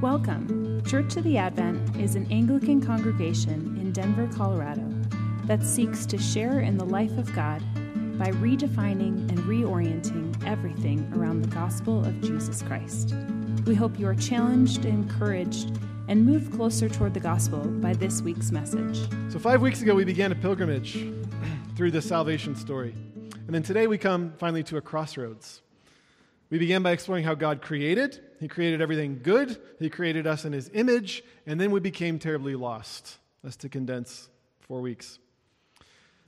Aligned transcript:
Welcome. 0.00 0.82
Church 0.86 1.18
of 1.18 1.24
the 1.24 1.36
Advent 1.36 1.94
is 1.96 2.14
an 2.14 2.26
Anglican 2.32 2.80
congregation 2.80 3.76
in 3.78 3.92
Denver, 3.92 4.30
Colorado 4.34 4.90
that 5.44 5.62
seeks 5.62 6.06
to 6.06 6.16
share 6.16 6.60
in 6.60 6.78
the 6.78 6.86
life 6.86 7.18
of 7.18 7.30
God 7.34 7.60
by 8.18 8.30
redefining 8.30 9.28
and 9.28 9.38
reorienting 9.40 10.42
everything 10.46 11.12
around 11.14 11.42
the 11.42 11.48
gospel 11.48 12.02
of 12.02 12.18
Jesus 12.22 12.62
Christ. 12.62 13.14
We 13.66 13.74
hope 13.74 13.98
you 13.98 14.06
are 14.06 14.14
challenged, 14.14 14.86
encouraged, 14.86 15.78
and 16.08 16.24
moved 16.24 16.50
closer 16.54 16.88
toward 16.88 17.12
the 17.12 17.20
gospel 17.20 17.58
by 17.58 17.92
this 17.92 18.22
week's 18.22 18.50
message. 18.50 19.06
So, 19.30 19.38
five 19.38 19.60
weeks 19.60 19.82
ago, 19.82 19.94
we 19.94 20.06
began 20.06 20.32
a 20.32 20.36
pilgrimage 20.36 20.94
through 21.76 21.90
the 21.90 22.00
salvation 22.00 22.56
story. 22.56 22.94
And 23.34 23.54
then 23.54 23.62
today, 23.62 23.86
we 23.86 23.98
come 23.98 24.32
finally 24.38 24.62
to 24.62 24.78
a 24.78 24.80
crossroads. 24.80 25.60
We 26.50 26.58
began 26.58 26.82
by 26.82 26.90
exploring 26.90 27.24
how 27.24 27.34
God 27.34 27.62
created. 27.62 28.20
He 28.40 28.48
created 28.48 28.82
everything 28.82 29.20
good, 29.22 29.56
He 29.78 29.88
created 29.88 30.26
us 30.26 30.44
in 30.44 30.52
His 30.52 30.70
image, 30.74 31.22
and 31.46 31.60
then 31.60 31.70
we 31.70 31.80
became 31.80 32.18
terribly 32.18 32.56
lost. 32.56 33.18
That's 33.42 33.56
to 33.56 33.68
condense 33.68 34.28
four 34.60 34.80
weeks. 34.80 35.18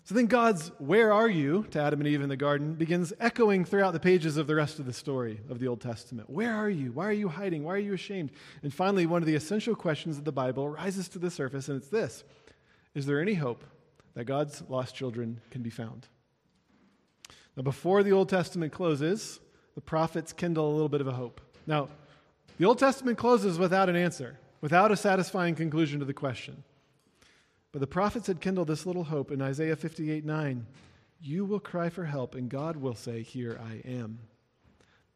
So 0.04 0.14
then 0.16 0.26
God's 0.26 0.72
Where 0.78 1.12
Are 1.12 1.28
You 1.28 1.64
to 1.70 1.80
Adam 1.80 2.00
and 2.00 2.08
Eve 2.08 2.22
in 2.22 2.28
the 2.28 2.36
garden 2.36 2.74
begins 2.74 3.12
echoing 3.20 3.64
throughout 3.64 3.92
the 3.92 4.00
pages 4.00 4.36
of 4.36 4.48
the 4.48 4.54
rest 4.54 4.78
of 4.78 4.86
the 4.86 4.92
story 4.92 5.40
of 5.48 5.60
the 5.60 5.68
Old 5.68 5.80
Testament. 5.80 6.28
Where 6.28 6.52
are 6.54 6.70
you? 6.70 6.90
Why 6.92 7.06
are 7.06 7.12
you 7.12 7.28
hiding? 7.28 7.62
Why 7.62 7.74
are 7.74 7.78
you 7.78 7.94
ashamed? 7.94 8.30
And 8.62 8.74
finally, 8.74 9.06
one 9.06 9.22
of 9.22 9.26
the 9.26 9.36
essential 9.36 9.76
questions 9.76 10.18
of 10.18 10.24
the 10.24 10.32
Bible 10.32 10.68
rises 10.68 11.08
to 11.10 11.20
the 11.20 11.30
surface, 11.30 11.68
and 11.68 11.76
it's 11.76 11.88
this 11.88 12.24
Is 12.94 13.06
there 13.06 13.20
any 13.20 13.34
hope 13.34 13.64
that 14.14 14.24
God's 14.24 14.62
lost 14.68 14.94
children 14.94 15.40
can 15.50 15.62
be 15.62 15.70
found? 15.70 16.08
Now, 17.56 17.62
before 17.62 18.02
the 18.02 18.12
Old 18.12 18.28
Testament 18.28 18.72
closes, 18.72 19.38
the 19.74 19.80
prophets 19.80 20.32
kindle 20.32 20.70
a 20.70 20.72
little 20.72 20.88
bit 20.88 21.00
of 21.00 21.06
a 21.06 21.12
hope. 21.12 21.40
Now, 21.66 21.88
the 22.58 22.64
Old 22.64 22.78
Testament 22.78 23.18
closes 23.18 23.58
without 23.58 23.88
an 23.88 23.96
answer, 23.96 24.38
without 24.60 24.92
a 24.92 24.96
satisfying 24.96 25.54
conclusion 25.54 26.00
to 26.00 26.04
the 26.04 26.14
question. 26.14 26.62
But 27.72 27.80
the 27.80 27.86
prophets 27.86 28.26
had 28.26 28.40
kindled 28.40 28.68
this 28.68 28.84
little 28.84 29.04
hope 29.04 29.30
in 29.30 29.40
Isaiah 29.40 29.76
58 29.76 30.24
9. 30.24 30.66
You 31.20 31.44
will 31.44 31.60
cry 31.60 31.88
for 31.88 32.04
help, 32.04 32.34
and 32.34 32.48
God 32.48 32.76
will 32.76 32.94
say, 32.94 33.22
Here 33.22 33.58
I 33.64 33.88
am. 33.88 34.18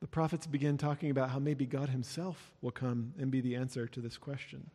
The 0.00 0.06
prophets 0.06 0.46
begin 0.46 0.78
talking 0.78 1.10
about 1.10 1.30
how 1.30 1.38
maybe 1.38 1.66
God 1.66 1.88
Himself 1.88 2.52
will 2.62 2.70
come 2.70 3.12
and 3.18 3.30
be 3.30 3.40
the 3.40 3.56
answer 3.56 3.86
to 3.88 4.00
this 4.00 4.16
question. 4.16 4.70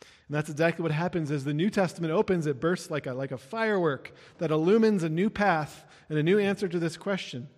And 0.00 0.36
that's 0.36 0.50
exactly 0.50 0.82
what 0.82 0.92
happens 0.92 1.30
as 1.30 1.44
the 1.44 1.54
New 1.54 1.70
Testament 1.70 2.12
opens. 2.12 2.46
It 2.46 2.60
bursts 2.60 2.90
like 2.90 3.06
a, 3.06 3.14
like 3.14 3.32
a 3.32 3.38
firework 3.38 4.12
that 4.38 4.50
illumines 4.50 5.02
a 5.02 5.08
new 5.08 5.30
path 5.30 5.84
and 6.08 6.18
a 6.18 6.22
new 6.22 6.38
answer 6.38 6.68
to 6.68 6.78
this 6.78 6.96
question. 6.96 7.48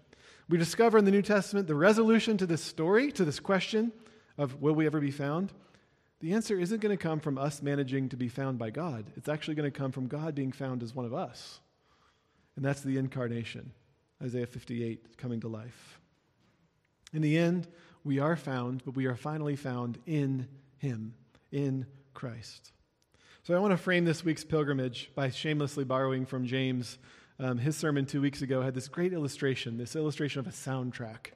We 0.51 0.59
discover 0.59 0.99
in 0.99 1.05
the 1.05 1.13
New 1.13 1.23
Testament 1.23 1.69
the 1.69 1.77
resolution 1.77 2.37
to 2.39 2.45
this 2.45 2.61
story, 2.61 3.13
to 3.13 3.25
this 3.25 3.39
question 3.39 3.93
of 4.37 4.61
will 4.61 4.75
we 4.75 4.85
ever 4.85 4.99
be 4.99 5.13
found? 5.13 5.53
The 6.19 6.33
answer 6.33 6.59
isn't 6.59 6.81
going 6.81 6.97
to 6.97 7.01
come 7.01 7.21
from 7.21 7.39
us 7.39 7.63
managing 7.63 8.09
to 8.09 8.17
be 8.17 8.29
found 8.29 8.59
by 8.59 8.71
God. 8.71 9.07
It's 9.17 9.29
actually 9.29 9.55
going 9.55 9.71
to 9.71 9.79
come 9.79 9.93
from 9.93 10.09
God 10.09 10.35
being 10.35 10.51
found 10.51 10.83
as 10.83 10.93
one 10.93 11.07
of 11.07 11.15
us. 11.15 11.61
And 12.57 12.65
that's 12.65 12.81
the 12.81 12.99
incarnation, 12.99 13.71
Isaiah 14.21 14.45
58 14.45 15.17
coming 15.17 15.39
to 15.43 15.49
life. 15.49 16.01
In 17.13 17.23
the 17.23 17.39
end, 17.39 17.69
we 18.03 18.19
are 18.19 18.35
found, 18.35 18.83
but 18.85 18.97
we 18.97 19.07
are 19.07 19.15
finally 19.15 19.55
found 19.55 19.99
in 20.05 20.49
Him, 20.79 21.15
in 21.53 21.87
Christ. 22.13 22.73
So 23.45 23.55
I 23.55 23.61
want 23.61 23.71
to 23.71 23.79
frame 23.79 24.05
this 24.05 24.25
week's 24.25 24.43
pilgrimage 24.43 25.13
by 25.15 25.31
shamelessly 25.31 25.85
borrowing 25.85 26.27
from 26.27 26.45
James 26.45 26.99
um, 27.41 27.59
his 27.59 27.77
sermon 27.77 28.05
two 28.05 28.21
weeks 28.21 28.43
ago 28.43 28.61
had 28.61 28.75
this 28.75 28.87
great 28.87 29.13
illustration, 29.13 29.79
this 29.79 29.97
illustration 29.97 30.41
of 30.41 30.47
a 30.47 30.51
soundtrack 30.51 31.33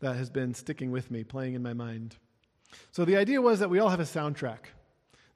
that 0.00 0.16
has 0.16 0.30
been 0.30 0.54
sticking 0.54 0.90
with 0.90 1.10
me, 1.10 1.22
playing 1.22 1.54
in 1.54 1.62
my 1.62 1.74
mind. 1.74 2.16
So 2.92 3.04
the 3.04 3.16
idea 3.16 3.42
was 3.42 3.60
that 3.60 3.68
we 3.68 3.78
all 3.78 3.90
have 3.90 4.00
a 4.00 4.04
soundtrack 4.04 4.70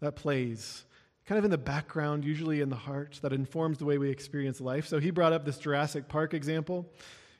that 0.01 0.17
plays 0.17 0.85
kind 1.27 1.39
of 1.39 1.45
in 1.45 1.51
the 1.51 1.59
background, 1.59 2.25
usually 2.25 2.63
in 2.63 2.71
the 2.71 2.77
heart, 2.77 3.19
that 3.23 3.35
informs 3.35 3.79
the 3.79 3.85
way 3.85 3.99
we 3.99 4.09
experience 4.09 4.63
life. 4.63 4.87
So 4.87 4.99
he 4.99 5.11
brought 5.11 5.35
up 5.35 5.45
this 5.45 5.59
Jurassic 5.59 6.09
Park 6.09 6.33
example 6.33 6.91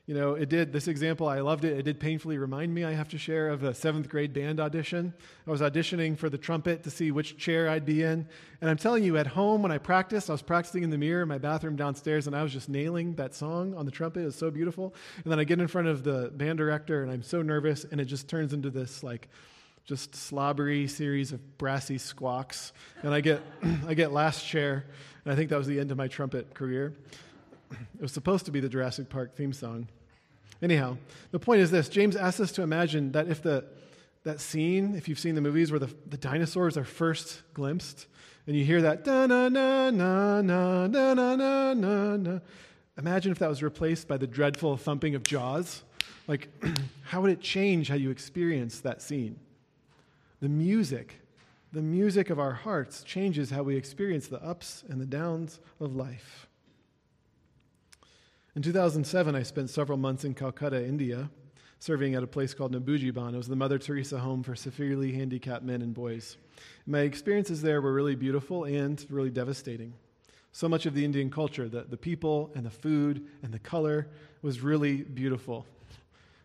you 0.09 0.15
know, 0.15 0.33
it 0.33 0.49
did, 0.49 0.73
this 0.73 0.87
example, 0.87 1.27
I 1.27 1.41
loved 1.41 1.63
it. 1.65 1.77
It 1.77 1.83
did 1.83 1.99
painfully 1.99 2.39
remind 2.39 2.73
me, 2.73 2.83
I 2.83 2.93
have 2.93 3.09
to 3.09 3.17
share, 3.19 3.49
of 3.49 3.61
a 3.61 3.75
seventh 3.75 4.09
grade 4.09 4.33
band 4.33 4.59
audition. 4.59 5.13
I 5.45 5.51
was 5.51 5.61
auditioning 5.61 6.17
for 6.17 6.31
the 6.31 6.37
trumpet 6.39 6.81
to 6.85 6.89
see 6.89 7.11
which 7.11 7.37
chair 7.37 7.69
I'd 7.69 7.85
be 7.85 8.01
in. 8.01 8.27
And 8.59 8.71
I'm 8.71 8.77
telling 8.77 9.03
you, 9.03 9.17
at 9.17 9.27
home, 9.27 9.61
when 9.61 9.71
I 9.71 9.77
practiced, 9.77 10.31
I 10.31 10.33
was 10.33 10.41
practicing 10.41 10.81
in 10.81 10.89
the 10.89 10.97
mirror 10.97 11.21
in 11.21 11.27
my 11.27 11.37
bathroom 11.37 11.75
downstairs, 11.75 12.25
and 12.25 12.35
I 12.35 12.41
was 12.41 12.51
just 12.51 12.69
nailing 12.69 13.13
that 13.17 13.35
song 13.35 13.75
on 13.75 13.85
the 13.85 13.91
trumpet. 13.91 14.21
It 14.23 14.25
was 14.25 14.35
so 14.35 14.49
beautiful. 14.49 14.95
And 15.23 15.31
then 15.31 15.37
I 15.37 15.43
get 15.43 15.59
in 15.59 15.67
front 15.67 15.87
of 15.87 16.03
the 16.03 16.31
band 16.33 16.57
director, 16.57 17.03
and 17.03 17.11
I'm 17.11 17.21
so 17.21 17.43
nervous, 17.43 17.85
and 17.91 18.01
it 18.01 18.05
just 18.05 18.27
turns 18.27 18.51
into 18.51 18.71
this, 18.71 19.03
like, 19.03 19.29
just 19.85 20.15
slobbery 20.15 20.87
series 20.87 21.33
of 21.33 21.59
brassy 21.59 21.99
squawks. 21.99 22.73
And 23.03 23.13
I 23.13 23.21
get, 23.21 23.43
I 23.87 23.93
get 23.93 24.11
last 24.11 24.43
chair, 24.43 24.85
and 25.23 25.31
I 25.31 25.35
think 25.35 25.51
that 25.51 25.57
was 25.59 25.67
the 25.67 25.79
end 25.79 25.91
of 25.91 25.97
my 25.97 26.07
trumpet 26.07 26.55
career. 26.55 26.95
It 27.69 28.01
was 28.01 28.11
supposed 28.11 28.45
to 28.45 28.51
be 28.51 28.59
the 28.59 28.69
Jurassic 28.69 29.07
Park 29.09 29.35
theme 29.35 29.53
song. 29.53 29.87
Anyhow, 30.61 30.97
the 31.31 31.39
point 31.39 31.61
is 31.61 31.71
this 31.71 31.89
James 31.89 32.15
asks 32.15 32.39
us 32.39 32.51
to 32.53 32.61
imagine 32.61 33.11
that 33.13 33.27
if 33.27 33.41
the, 33.41 33.65
that 34.23 34.39
scene, 34.39 34.95
if 34.95 35.07
you've 35.07 35.19
seen 35.19 35.35
the 35.35 35.41
movies 35.41 35.71
where 35.71 35.79
the, 35.79 35.93
the 36.07 36.17
dinosaurs 36.17 36.77
are 36.77 36.83
first 36.83 37.41
glimpsed, 37.53 38.07
and 38.45 38.55
you 38.55 38.65
hear 38.65 38.81
that 38.81 39.05
da 39.05 39.25
na 39.25 39.47
na 39.47 39.89
na 39.89 40.41
na 40.41 40.87
na 40.87 41.13
na 41.13 41.35
na 41.35 41.73
na 41.73 42.17
na, 42.17 42.39
imagine 42.97 43.31
if 43.31 43.39
that 43.39 43.49
was 43.49 43.63
replaced 43.63 44.07
by 44.07 44.17
the 44.17 44.27
dreadful 44.27 44.75
thumping 44.75 45.15
of 45.15 45.23
jaws. 45.23 45.83
Like, 46.27 46.49
how 47.03 47.21
would 47.21 47.31
it 47.31 47.41
change 47.41 47.87
how 47.89 47.95
you 47.95 48.11
experience 48.11 48.81
that 48.81 49.01
scene? 49.01 49.39
The 50.41 50.49
music, 50.49 51.21
the 51.71 51.81
music 51.81 52.29
of 52.29 52.39
our 52.39 52.53
hearts 52.53 53.03
changes 53.03 53.49
how 53.49 53.63
we 53.63 53.75
experience 53.75 54.27
the 54.27 54.43
ups 54.43 54.83
and 54.89 54.99
the 54.99 55.05
downs 55.05 55.59
of 55.79 55.95
life. 55.95 56.48
In 58.59 58.63
2007, 58.63 59.35
I 59.35 59.43
spent 59.43 59.69
several 59.69 59.97
months 59.97 60.25
in 60.25 60.33
Calcutta, 60.33 60.85
India, 60.85 61.29
serving 61.79 62.13
at 62.15 62.23
a 62.23 62.27
place 62.27 62.53
called 62.53 62.73
Nabujiban. 62.73 63.33
It 63.33 63.37
was 63.37 63.47
the 63.47 63.55
Mother 63.55 63.79
Teresa 63.79 64.19
home 64.19 64.43
for 64.43 64.53
severely 64.53 65.13
handicapped 65.13 65.63
men 65.63 65.81
and 65.81 65.93
boys. 65.93 66.35
My 66.85 66.99
experiences 66.99 67.61
there 67.61 67.81
were 67.81 67.93
really 67.93 68.15
beautiful 68.15 68.65
and 68.65 69.05
really 69.09 69.29
devastating. 69.29 69.93
So 70.51 70.67
much 70.67 70.85
of 70.85 70.93
the 70.93 71.05
Indian 71.05 71.29
culture, 71.29 71.69
the, 71.69 71.83
the 71.83 71.95
people 71.95 72.51
and 72.53 72.65
the 72.65 72.69
food 72.69 73.25
and 73.43 73.53
the 73.53 73.59
color, 73.59 74.09
was 74.41 74.59
really 74.59 75.03
beautiful. 75.03 75.65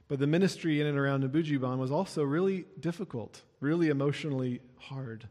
But 0.06 0.20
the 0.20 0.28
ministry 0.28 0.80
in 0.80 0.86
and 0.86 0.96
around 0.96 1.24
Nabujiban 1.24 1.78
was 1.78 1.90
also 1.90 2.22
really 2.22 2.64
difficult, 2.78 3.42
really 3.58 3.88
emotionally 3.88 4.60
hard 4.78 5.26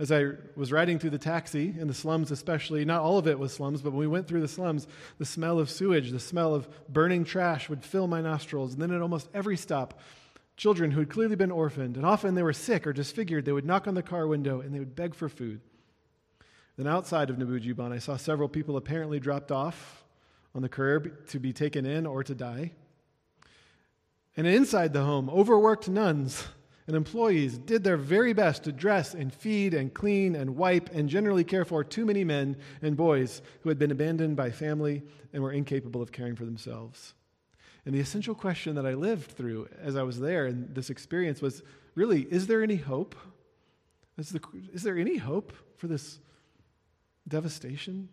as 0.00 0.10
I 0.10 0.30
was 0.56 0.72
riding 0.72 0.98
through 0.98 1.10
the 1.10 1.18
taxi, 1.18 1.74
in 1.78 1.86
the 1.86 1.92
slums 1.92 2.30
especially, 2.30 2.86
not 2.86 3.02
all 3.02 3.18
of 3.18 3.28
it 3.28 3.38
was 3.38 3.52
slums, 3.52 3.82
but 3.82 3.90
when 3.90 4.00
we 4.00 4.06
went 4.06 4.26
through 4.26 4.40
the 4.40 4.48
slums, 4.48 4.86
the 5.18 5.26
smell 5.26 5.58
of 5.58 5.68
sewage, 5.68 6.10
the 6.10 6.18
smell 6.18 6.54
of 6.54 6.66
burning 6.88 7.22
trash 7.22 7.68
would 7.68 7.84
fill 7.84 8.06
my 8.06 8.22
nostrils. 8.22 8.72
And 8.72 8.80
then 8.80 8.92
at 8.92 9.02
almost 9.02 9.28
every 9.34 9.58
stop, 9.58 10.00
children 10.56 10.90
who 10.90 11.00
had 11.00 11.10
clearly 11.10 11.36
been 11.36 11.50
orphaned, 11.50 11.98
and 11.98 12.06
often 12.06 12.34
they 12.34 12.42
were 12.42 12.54
sick 12.54 12.86
or 12.86 12.94
disfigured, 12.94 13.44
they 13.44 13.52
would 13.52 13.66
knock 13.66 13.86
on 13.86 13.94
the 13.94 14.02
car 14.02 14.26
window 14.26 14.62
and 14.62 14.74
they 14.74 14.78
would 14.78 14.96
beg 14.96 15.14
for 15.14 15.28
food. 15.28 15.60
Then 16.78 16.86
outside 16.86 17.28
of 17.28 17.36
Nabujiban, 17.36 17.92
I 17.92 17.98
saw 17.98 18.16
several 18.16 18.48
people 18.48 18.78
apparently 18.78 19.20
dropped 19.20 19.52
off 19.52 20.02
on 20.54 20.62
the 20.62 20.68
curb 20.70 21.26
to 21.28 21.38
be 21.38 21.52
taken 21.52 21.84
in 21.84 22.06
or 22.06 22.24
to 22.24 22.34
die. 22.34 22.72
And 24.34 24.46
inside 24.46 24.94
the 24.94 25.04
home, 25.04 25.28
overworked 25.28 25.90
nuns 25.90 26.48
and 26.90 26.96
employees 26.96 27.56
did 27.56 27.84
their 27.84 27.96
very 27.96 28.32
best 28.32 28.64
to 28.64 28.72
dress 28.72 29.14
and 29.14 29.32
feed 29.32 29.74
and 29.74 29.94
clean 29.94 30.34
and 30.34 30.56
wipe 30.56 30.92
and 30.92 31.08
generally 31.08 31.44
care 31.44 31.64
for 31.64 31.84
too 31.84 32.04
many 32.04 32.24
men 32.24 32.56
and 32.82 32.96
boys 32.96 33.42
who 33.60 33.68
had 33.68 33.78
been 33.78 33.92
abandoned 33.92 34.36
by 34.36 34.50
family 34.50 35.04
and 35.32 35.40
were 35.40 35.52
incapable 35.52 36.02
of 36.02 36.10
caring 36.10 36.34
for 36.34 36.44
themselves. 36.44 37.14
And 37.86 37.94
the 37.94 38.00
essential 38.00 38.34
question 38.34 38.74
that 38.74 38.86
I 38.86 38.94
lived 38.94 39.30
through 39.30 39.68
as 39.80 39.94
I 39.94 40.02
was 40.02 40.18
there 40.18 40.48
in 40.48 40.74
this 40.74 40.90
experience 40.90 41.40
was 41.40 41.62
really, 41.94 42.22
is 42.22 42.48
there 42.48 42.60
any 42.60 42.74
hope? 42.74 43.14
Is, 44.18 44.30
the, 44.30 44.40
is 44.72 44.82
there 44.82 44.98
any 44.98 45.16
hope 45.16 45.52
for 45.76 45.86
this 45.86 46.18
devastation? 47.28 48.08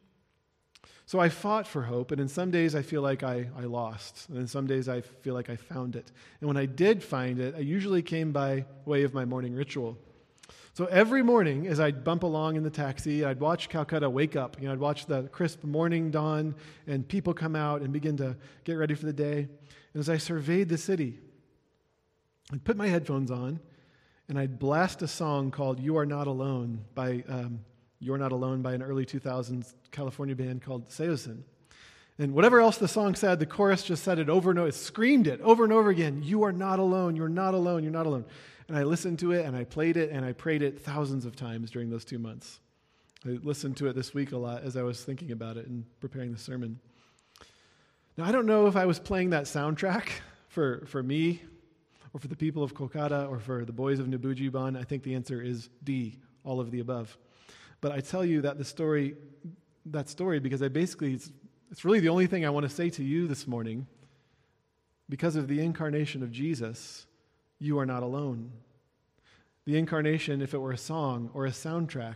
So 1.08 1.22
I 1.22 1.30
fought 1.30 1.66
for 1.66 1.84
hope, 1.84 2.12
and 2.12 2.20
in 2.20 2.28
some 2.28 2.52
days 2.52 2.76
I 2.76 2.82
feel 2.82 3.02
like 3.02 3.24
I, 3.24 3.48
I 3.58 3.62
lost, 3.62 4.28
and 4.28 4.38
in 4.38 4.46
some 4.46 4.68
days 4.68 4.90
I 4.90 5.00
feel 5.00 5.34
like 5.34 5.50
I 5.50 5.56
found 5.56 5.96
it. 5.96 6.12
And 6.42 6.50
when 6.50 6.58
I 6.58 6.66
did 6.66 7.02
find 7.02 7.40
it, 7.40 7.56
I 7.56 7.60
usually 7.60 8.02
came 8.02 8.34
by 8.34 8.66
way 8.84 9.04
of 9.04 9.14
my 9.14 9.24
morning 9.24 9.56
ritual. 9.56 9.98
So 10.74 10.84
every 10.88 11.24
morning, 11.24 11.66
as 11.66 11.80
I'd 11.80 12.04
bump 12.04 12.24
along 12.24 12.58
in 12.58 12.64
the 12.64 12.70
taxi, 12.70 13.24
I'd 13.24 13.40
watch 13.40 13.70
Calcutta 13.70 14.10
wake 14.10 14.36
up. 14.36 14.58
You 14.60 14.68
know, 14.68 14.74
I'd 14.74 14.80
watch 14.80 15.06
the 15.06 15.24
crisp 15.30 15.64
morning 15.64 16.12
dawn 16.12 16.54
and 16.86 17.08
people 17.08 17.34
come 17.34 17.56
out 17.56 17.82
and 17.82 17.94
begin 17.94 18.18
to 18.18 18.36
get 18.66 18.74
ready 18.74 18.94
for 18.94 19.06
the 19.06 19.14
day. 19.14 19.48
And 19.94 20.00
as 20.00 20.10
I 20.10 20.18
surveyed 20.18 20.68
the 20.68 20.78
city, 20.78 21.20
I'd 22.54 22.64
put 22.66 22.76
my 22.76 22.90
headphones 22.90 23.32
on 23.32 23.60
and 24.28 24.38
I'd 24.38 24.60
blast 24.60 25.02
a 25.02 25.08
song 25.08 25.52
called 25.52 25.80
You 25.80 25.98
Are 25.98 26.06
Not 26.06 26.28
Alone 26.28 26.82
by 26.94 27.24
um, 27.28 27.62
you're 28.00 28.18
Not 28.18 28.32
Alone 28.32 28.62
by 28.62 28.74
an 28.74 28.84
early 28.84 29.06
2000s 29.06 29.74
California 29.92 30.36
band 30.36 30.62
called 30.62 30.90
Saosin. 30.90 31.44
And 32.20 32.34
whatever 32.34 32.60
else 32.60 32.78
the 32.78 32.88
song 32.88 33.16
said, 33.16 33.40
the 33.40 33.46
chorus 33.46 33.84
just 33.84 34.04
said 34.04 34.18
it 34.18 34.30
over 34.30 34.50
and 34.50 34.60
over. 34.60 34.70
It 34.70 34.76
screamed 34.76 35.28
it 35.28 35.40
over 35.42 35.64
and 35.64 35.72
over 35.72 35.90
again. 35.90 36.24
You 36.24 36.44
are 36.44 36.52
not 36.52 36.80
alone. 36.80 37.16
You're 37.16 37.30
not 37.30 37.54
alone. 37.54 37.84
You're 37.84 37.92
not 37.92 38.08
alone. 38.08 38.26
and 38.68 38.78
I 38.78 38.84
listened 38.84 39.20
to 39.20 39.32
it 39.34 39.46
and 39.46 39.56
I 39.56 39.64
played 39.64 39.98
it 39.98 40.12
and 40.12 40.26
I 40.26 40.34
prayed 40.34 40.62
it 40.62 40.82
thousands 40.82 41.26
of 41.26 41.36
times 41.36 41.70
during 41.70 41.90
those 41.90 42.06
two 42.06 42.18
months. 42.18 42.60
I 43.26 43.40
listened 43.44 43.78
to 43.78 43.88
it 43.88 43.94
this 43.94 44.14
week 44.14 44.32
a 44.32 44.38
lot 44.38 44.64
as 44.64 44.78
I 44.78 44.84
was 44.84 45.04
thinking 45.04 45.32
about 45.32 45.58
it 45.58 45.68
and 45.68 45.86
preparing 46.00 46.32
the 46.32 46.38
sermon. 46.38 46.80
Now, 48.18 48.26
I 48.26 48.32
don't 48.32 48.46
know 48.46 48.68
if 48.68 48.76
I 48.76 48.86
was 48.86 49.00
playing 49.00 49.32
that 49.32 49.44
soundtrack 49.44 50.10
for, 50.50 50.86
for 50.88 51.04
me 51.04 51.42
or 52.14 52.20
for 52.20 52.28
the 52.28 52.36
people 52.36 52.64
of 52.64 52.74
Kolkata 52.74 53.30
or 53.30 53.40
for 53.40 53.64
the 53.64 53.72
boys 53.74 54.00
of 54.00 54.08
Nabujiban. 54.08 54.76
I 54.76 54.84
think 54.84 55.04
the 55.04 55.14
answer 55.14 55.42
is 55.42 55.70
D, 55.84 56.18
all 56.44 56.60
of 56.60 56.72
the 56.72 56.80
above. 56.80 57.16
But 57.82 57.92
I 57.92 58.00
tell 58.00 58.26
you 58.26 58.42
that 58.42 58.58
the 58.58 58.66
story, 58.66 59.16
that 59.86 60.10
story, 60.10 60.40
because 60.40 60.62
I 60.62 60.68
basically, 60.68 61.14
it's, 61.14 61.32
it's 61.72 61.86
really 61.86 62.00
the 62.00 62.10
only 62.10 62.28
thing 62.28 62.46
I 62.46 62.50
want 62.50 62.68
to 62.68 62.74
say 62.74 62.90
to 62.92 63.04
you 63.04 63.28
this 63.28 63.48
morning. 63.48 63.88
Because 65.10 65.36
of 65.36 65.48
the 65.48 65.62
incarnation 65.62 66.24
of 66.24 66.32
Jesus, 66.32 67.06
you 67.60 67.80
are 67.80 67.86
not 67.86 68.04
alone. 68.04 68.52
The 69.66 69.78
incarnation, 69.78 70.42
if 70.42 70.54
it 70.54 70.58
were 70.58 70.72
a 70.72 70.78
song 70.78 71.30
or 71.34 71.46
a 71.46 71.52
soundtrack, 71.52 72.16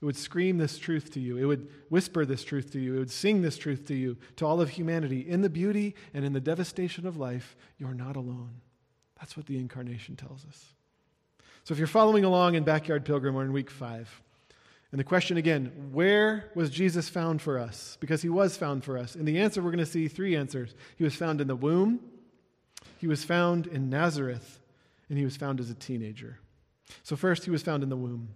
it 0.00 0.04
would 0.06 0.16
scream 0.16 0.56
this 0.56 0.78
truth 0.78 1.12
to 1.12 1.20
you. 1.20 1.36
It 1.36 1.44
would 1.44 1.68
whisper 1.90 2.24
this 2.24 2.42
truth 2.42 2.72
to 2.72 2.80
you. 2.80 2.96
It 2.96 2.98
would 3.00 3.10
sing 3.10 3.42
this 3.42 3.58
truth 3.58 3.86
to 3.88 3.94
you, 3.94 4.16
to 4.36 4.46
all 4.46 4.60
of 4.60 4.70
humanity. 4.70 5.28
In 5.28 5.42
the 5.42 5.50
beauty 5.50 5.94
and 6.14 6.24
in 6.24 6.32
the 6.32 6.40
devastation 6.40 7.06
of 7.06 7.18
life, 7.18 7.56
you're 7.78 7.92
not 7.92 8.16
alone. 8.16 8.62
That's 9.18 9.36
what 9.36 9.44
the 9.44 9.58
incarnation 9.58 10.16
tells 10.16 10.46
us. 10.46 10.74
So 11.64 11.72
if 11.72 11.78
you're 11.78 11.86
following 11.86 12.24
along 12.24 12.54
in 12.54 12.64
Backyard 12.64 13.04
Pilgrim, 13.04 13.34
we're 13.34 13.44
in 13.44 13.52
week 13.52 13.70
five. 13.70 14.22
And 14.92 14.98
the 14.98 15.04
question 15.04 15.36
again, 15.36 15.90
where 15.92 16.50
was 16.54 16.70
Jesus 16.70 17.08
found 17.08 17.40
for 17.40 17.58
us? 17.58 17.96
Because 18.00 18.22
he 18.22 18.28
was 18.28 18.56
found 18.56 18.84
for 18.84 18.98
us. 18.98 19.14
And 19.14 19.26
the 19.26 19.38
answer, 19.38 19.62
we're 19.62 19.70
going 19.70 19.84
to 19.84 19.86
see 19.86 20.08
three 20.08 20.36
answers. 20.36 20.74
He 20.96 21.04
was 21.04 21.14
found 21.14 21.40
in 21.40 21.46
the 21.46 21.56
womb, 21.56 22.00
he 22.98 23.06
was 23.06 23.24
found 23.24 23.66
in 23.66 23.88
Nazareth, 23.88 24.58
and 25.08 25.16
he 25.16 25.24
was 25.24 25.36
found 25.36 25.60
as 25.60 25.70
a 25.70 25.74
teenager. 25.74 26.38
So, 27.02 27.16
first, 27.16 27.44
he 27.44 27.50
was 27.50 27.62
found 27.62 27.82
in 27.82 27.88
the 27.88 27.96
womb. 27.96 28.30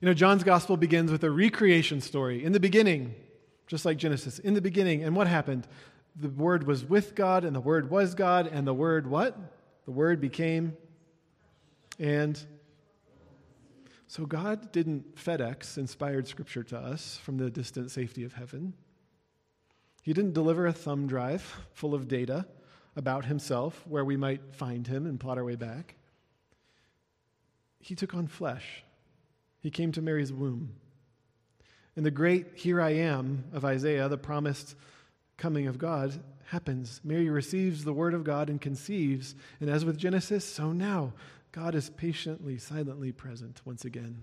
You 0.00 0.06
know, 0.06 0.14
John's 0.14 0.42
gospel 0.42 0.76
begins 0.76 1.12
with 1.12 1.22
a 1.22 1.30
recreation 1.30 2.00
story. 2.00 2.42
In 2.42 2.52
the 2.52 2.60
beginning, 2.60 3.14
just 3.66 3.84
like 3.84 3.98
Genesis, 3.98 4.38
in 4.38 4.54
the 4.54 4.60
beginning, 4.60 5.04
and 5.04 5.14
what 5.14 5.26
happened? 5.26 5.68
The 6.16 6.28
Word 6.28 6.66
was 6.66 6.84
with 6.84 7.14
God, 7.14 7.44
and 7.44 7.54
the 7.54 7.60
Word 7.60 7.90
was 7.90 8.14
God, 8.14 8.46
and 8.46 8.66
the 8.66 8.74
Word 8.74 9.06
what? 9.06 9.36
The 9.84 9.92
Word 9.92 10.20
became 10.20 10.76
and 11.98 12.38
so 14.12 14.26
God 14.26 14.72
didn't 14.72 15.16
FedEx 15.16 15.78
inspired 15.78 16.28
scripture 16.28 16.62
to 16.64 16.76
us 16.76 17.16
from 17.22 17.38
the 17.38 17.48
distant 17.48 17.90
safety 17.90 18.24
of 18.24 18.34
heaven. 18.34 18.74
He 20.02 20.12
didn't 20.12 20.34
deliver 20.34 20.66
a 20.66 20.72
thumb 20.74 21.06
drive 21.06 21.40
full 21.72 21.94
of 21.94 22.08
data 22.08 22.44
about 22.94 23.24
himself 23.24 23.82
where 23.86 24.04
we 24.04 24.18
might 24.18 24.54
find 24.54 24.86
him 24.86 25.06
and 25.06 25.18
plot 25.18 25.38
our 25.38 25.44
way 25.44 25.56
back. 25.56 25.94
He 27.80 27.94
took 27.94 28.12
on 28.12 28.26
flesh. 28.26 28.84
He 29.62 29.70
came 29.70 29.92
to 29.92 30.02
Mary's 30.02 30.30
womb. 30.30 30.74
And 31.96 32.04
the 32.04 32.10
great 32.10 32.48
here 32.54 32.82
I 32.82 32.90
am 32.90 33.44
of 33.54 33.64
Isaiah, 33.64 34.10
the 34.10 34.18
promised 34.18 34.76
coming 35.38 35.68
of 35.68 35.78
God, 35.78 36.22
happens. 36.48 37.00
Mary 37.02 37.30
receives 37.30 37.82
the 37.82 37.94
word 37.94 38.12
of 38.12 38.24
God 38.24 38.50
and 38.50 38.60
conceives. 38.60 39.34
And 39.58 39.70
as 39.70 39.86
with 39.86 39.96
Genesis, 39.96 40.44
so 40.44 40.70
now 40.70 41.14
God 41.52 41.74
is 41.74 41.90
patiently, 41.90 42.56
silently 42.56 43.12
present 43.12 43.60
once 43.64 43.84
again. 43.84 44.22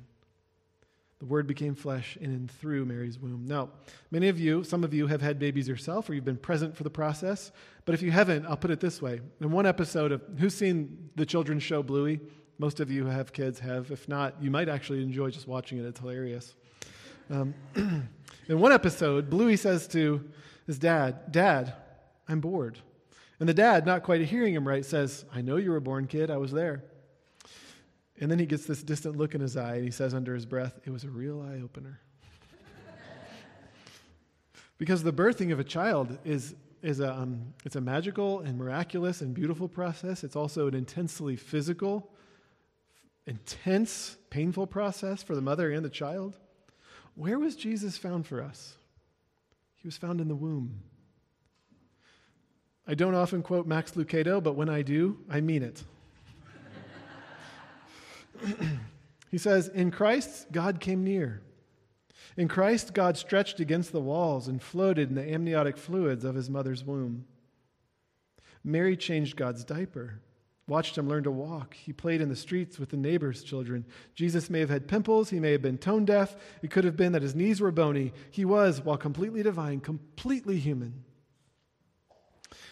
The 1.20 1.26
Word 1.26 1.48
became 1.48 1.76
flesh 1.76 2.18
in 2.20 2.31
and 2.31 2.50
through 2.50 2.86
Mary's 2.86 3.20
womb. 3.20 3.46
Now, 3.46 3.70
many 4.10 4.30
of 4.30 4.40
you, 4.40 4.64
some 4.64 4.84
of 4.84 4.94
you 4.94 5.06
have 5.08 5.22
had 5.22 5.38
babies 5.38 5.68
yourself 5.68 6.10
or 6.10 6.16
you've 6.16 6.26
been 6.26 6.38
present 6.38 6.76
for 6.76 6.84
the 6.84 6.90
process. 6.90 7.52
But 7.86 7.94
if 7.94 8.02
you 8.02 8.10
haven't, 8.10 8.46
I'll 8.46 8.58
put 8.58 8.72
it 8.72 8.80
this 8.80 9.02
way. 9.02 9.20
In 9.42 9.52
one 9.52 9.66
episode 9.66 10.12
of, 10.12 10.24
who's 10.40 10.56
seen 10.56 11.10
the 11.16 11.26
children's 11.26 11.62
show 11.62 11.84
Bluey? 11.84 12.20
Most 12.58 12.80
of 12.80 12.90
you 12.90 13.04
who 13.04 13.10
have 13.10 13.34
kids 13.34 13.60
have. 13.60 13.92
If 13.92 14.08
not, 14.08 14.42
you 14.42 14.50
might 14.50 14.70
actually 14.70 15.04
enjoy 15.04 15.30
just 15.30 15.48
watching 15.48 15.78
it. 15.78 15.86
It's 15.86 16.00
hilarious. 16.00 16.56
Um, 17.30 17.54
in 17.76 18.60
one 18.60 18.72
episode, 18.72 19.30
Bluey 19.30 19.58
says 19.58 19.88
to 19.90 20.24
his 20.66 20.80
dad, 20.80 21.31
Dad, 21.31 21.74
I'm 22.30 22.40
bored. 22.40 22.80
And 23.42 23.48
the 23.48 23.54
dad, 23.54 23.86
not 23.86 24.04
quite 24.04 24.22
hearing 24.22 24.54
him 24.54 24.68
right, 24.68 24.86
says, 24.86 25.26
I 25.34 25.42
know 25.42 25.58
you 25.58 25.72
were 25.72 25.80
born, 25.80 26.08
kid. 26.08 26.31
I 26.31 26.38
was 26.38 26.52
there. 26.52 26.84
And 28.19 28.30
then 28.30 28.38
he 28.38 28.45
gets 28.45 28.66
this 28.66 28.83
distant 28.83 29.16
look 29.16 29.33
in 29.33 29.42
his 29.42 29.56
eye 29.56 29.75
and 29.75 29.86
he 29.86 29.92
says 29.92 30.13
under 30.13 30.36
his 30.36 30.45
breath, 30.45 30.80
It 30.86 30.92
was 30.92 31.04
a 31.06 31.10
real 31.10 31.42
eye 31.42 31.62
opener. 31.63 32.01
because 34.77 35.04
the 35.04 35.13
birthing 35.13 35.54
of 35.54 35.60
a 35.60 35.63
child 35.63 36.18
is, 36.25 36.56
is 36.83 37.00
a, 37.00 37.13
um, 37.13 37.54
it's 37.63 37.77
a 37.77 37.81
magical 37.81 38.42
and 38.42 38.57
miraculous 38.57 39.21
and 39.21 39.33
beautiful 39.33 39.69
process. 39.69 40.24
It's 40.25 40.36
also 40.36 40.68
an 40.68 40.75
intensely 40.75 41.38
physical, 41.38 42.12
intense, 43.25 44.18
painful 44.30 44.68
process 44.68 45.24
for 45.24 45.33
the 45.33 45.42
mother 45.42 45.71
and 45.71 45.86
the 45.86 45.89
child. 45.89 46.38
Where 47.16 47.39
was 47.39 47.56
Jesus 47.56 47.98
found 47.98 48.27
for 48.27 48.42
us? 48.42 48.75
He 49.75 49.88
was 49.88 49.95
found 49.95 50.19
in 50.19 50.27
the 50.27 50.36
womb. 50.36 50.81
I 52.86 52.95
don't 52.95 53.16
often 53.16 53.44
quote 53.44 53.66
Max 53.66 53.92
Lucado, 53.92 54.44
but 54.44 54.56
when 54.56 54.68
I 54.68 54.81
do, 54.81 55.19
I 55.30 55.39
mean 55.39 55.63
it. 55.63 55.83
He 59.31 59.38
says, 59.38 59.68
In 59.69 59.91
Christ, 59.91 60.47
God 60.51 60.80
came 60.80 61.03
near. 61.03 61.41
In 62.38 62.47
Christ, 62.47 62.94
God 62.94 63.18
stretched 63.18 63.59
against 63.59 63.91
the 63.91 64.01
walls 64.01 64.47
and 64.47 64.62
floated 64.62 65.09
in 65.09 65.15
the 65.15 65.33
amniotic 65.33 65.77
fluids 65.77 66.24
of 66.24 66.36
his 66.36 66.50
mother's 66.50 66.83
womb. 66.83 67.25
Mary 68.63 68.95
changed 68.95 69.36
God's 69.36 69.63
diaper, 69.63 70.21
watched 70.68 70.97
him 70.97 71.07
learn 71.07 71.24
to 71.24 71.31
walk. 71.31 71.74
He 71.74 71.94
played 71.94 72.21
in 72.21 72.30
the 72.30 72.36
streets 72.36 72.77
with 72.77 72.89
the 72.89 72.97
neighbors' 72.97 73.44
children. 73.44 73.86
Jesus 74.15 74.50
may 74.50 74.59
have 74.59 74.69
had 74.69 74.88
pimples, 74.88 75.30
he 75.30 75.39
may 75.39 75.51
have 75.51 75.62
been 75.62 75.77
tone 75.77 76.06
deaf, 76.06 76.35
it 76.62 76.71
could 76.71 76.83
have 76.83 76.97
been 76.97 77.13
that 77.13 77.21
his 77.21 77.35
knees 77.35 77.62
were 77.62 77.71
bony. 77.71 78.13
He 78.31 78.45
was, 78.45 78.81
while 78.81 78.97
completely 78.97 79.44
divine, 79.44 79.80
completely 79.80 80.59
human. 80.59 81.03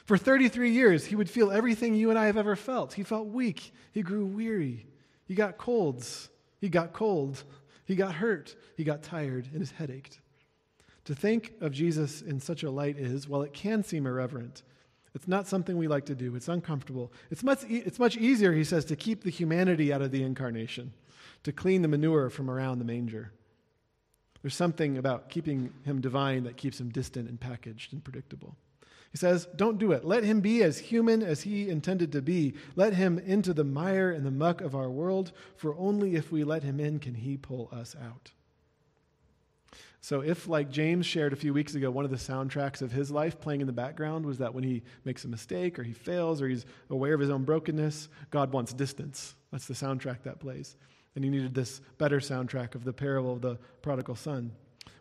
For 0.05 0.17
33 0.17 0.71
years, 0.71 1.05
he 1.05 1.15
would 1.15 1.29
feel 1.29 1.51
everything 1.51 1.93
you 1.93 2.09
and 2.09 2.17
I 2.17 2.27
have 2.27 2.37
ever 2.37 2.55
felt. 2.55 2.93
He 2.93 3.03
felt 3.03 3.27
weak, 3.27 3.73
he 3.91 4.01
grew 4.01 4.25
weary. 4.25 4.87
He 5.27 5.35
got 5.35 5.57
colds. 5.57 6.29
He 6.59 6.69
got 6.69 6.93
cold. 6.93 7.43
He 7.85 7.95
got 7.95 8.15
hurt. 8.15 8.55
He 8.75 8.83
got 8.83 9.03
tired, 9.03 9.47
and 9.51 9.59
his 9.59 9.71
head 9.71 9.89
ached. 9.89 10.19
To 11.05 11.15
think 11.15 11.53
of 11.61 11.71
Jesus 11.71 12.21
in 12.21 12.39
such 12.39 12.63
a 12.63 12.71
light 12.71 12.97
is, 12.97 13.27
while 13.27 13.41
it 13.41 13.53
can 13.53 13.83
seem 13.83 14.05
irreverent, 14.05 14.63
it's 15.13 15.27
not 15.27 15.47
something 15.47 15.77
we 15.77 15.87
like 15.87 16.05
to 16.05 16.15
do. 16.15 16.35
It's 16.35 16.47
uncomfortable. 16.47 17.11
It's 17.31 17.43
much, 17.43 17.63
it's 17.69 17.97
much 17.97 18.17
easier, 18.17 18.53
he 18.53 18.63
says, 18.63 18.85
to 18.85 18.95
keep 18.95 19.23
the 19.23 19.29
humanity 19.29 19.93
out 19.93 20.01
of 20.01 20.11
the 20.11 20.21
incarnation, 20.21 20.93
to 21.43 21.51
clean 21.51 21.81
the 21.81 21.87
manure 21.87 22.29
from 22.29 22.49
around 22.49 22.79
the 22.79 22.85
manger. 22.85 23.31
There's 24.41 24.55
something 24.55 24.97
about 24.97 25.29
keeping 25.29 25.73
him 25.83 26.01
divine 26.01 26.43
that 26.43 26.57
keeps 26.57 26.79
him 26.79 26.89
distant 26.89 27.29
and 27.29 27.39
packaged 27.39 27.93
and 27.93 28.03
predictable. 28.03 28.55
He 29.17 29.19
says, 29.19 29.47
Don't 29.55 29.79
do 29.79 29.93
it. 29.93 30.05
Let 30.05 30.23
him 30.23 30.41
be 30.41 30.61
as 30.61 30.77
human 30.77 31.23
as 31.23 31.41
he 31.41 31.69
intended 31.69 32.11
to 32.11 32.21
be. 32.21 32.53
Let 32.75 32.93
him 32.93 33.17
into 33.17 33.51
the 33.51 33.63
mire 33.63 34.11
and 34.11 34.23
the 34.23 34.29
muck 34.29 34.61
of 34.61 34.75
our 34.75 34.91
world, 34.91 35.31
for 35.55 35.75
only 35.75 36.15
if 36.15 36.31
we 36.31 36.43
let 36.43 36.61
him 36.61 36.79
in 36.79 36.99
can 36.99 37.15
he 37.15 37.35
pull 37.35 37.67
us 37.71 37.95
out. 37.99 38.29
So, 40.01 40.21
if, 40.21 40.47
like 40.47 40.69
James 40.69 41.07
shared 41.07 41.33
a 41.33 41.35
few 41.35 41.51
weeks 41.51 41.73
ago, 41.73 41.89
one 41.89 42.05
of 42.05 42.11
the 42.11 42.17
soundtracks 42.17 42.83
of 42.83 42.91
his 42.91 43.09
life 43.09 43.41
playing 43.41 43.61
in 43.61 43.65
the 43.65 43.73
background 43.73 44.23
was 44.23 44.37
that 44.37 44.53
when 44.53 44.63
he 44.63 44.83
makes 45.03 45.25
a 45.25 45.27
mistake 45.27 45.79
or 45.79 45.83
he 45.83 45.93
fails 45.93 46.39
or 46.39 46.47
he's 46.47 46.67
aware 46.91 47.15
of 47.15 47.19
his 47.19 47.31
own 47.31 47.43
brokenness, 47.43 48.09
God 48.29 48.53
wants 48.53 48.71
distance. 48.71 49.33
That's 49.51 49.65
the 49.65 49.73
soundtrack 49.73 50.21
that 50.25 50.39
plays. 50.39 50.75
And 51.15 51.23
he 51.23 51.31
needed 51.31 51.55
this 51.55 51.81
better 51.97 52.19
soundtrack 52.19 52.75
of 52.75 52.83
the 52.83 52.93
parable 52.93 53.33
of 53.33 53.41
the 53.41 53.57
prodigal 53.81 54.13
son. 54.13 54.51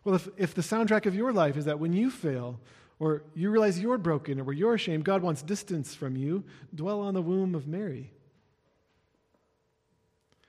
Well, 0.03 0.15
if, 0.15 0.27
if 0.37 0.55
the 0.55 0.63
soundtrack 0.63 1.05
of 1.05 1.13
your 1.13 1.31
life 1.31 1.55
is 1.55 1.65
that 1.65 1.79
when 1.79 1.93
you 1.93 2.09
fail, 2.09 2.59
or 2.99 3.23
you 3.35 3.49
realize 3.49 3.79
you're 3.79 3.97
broken 3.97 4.39
or 4.39 4.53
you're 4.53 4.73
ashamed, 4.73 5.03
God 5.03 5.21
wants 5.21 5.41
distance 5.41 5.93
from 5.93 6.15
you, 6.15 6.43
dwell 6.73 7.01
on 7.01 7.13
the 7.13 7.21
womb 7.21 7.53
of 7.53 7.67
Mary. 7.67 8.11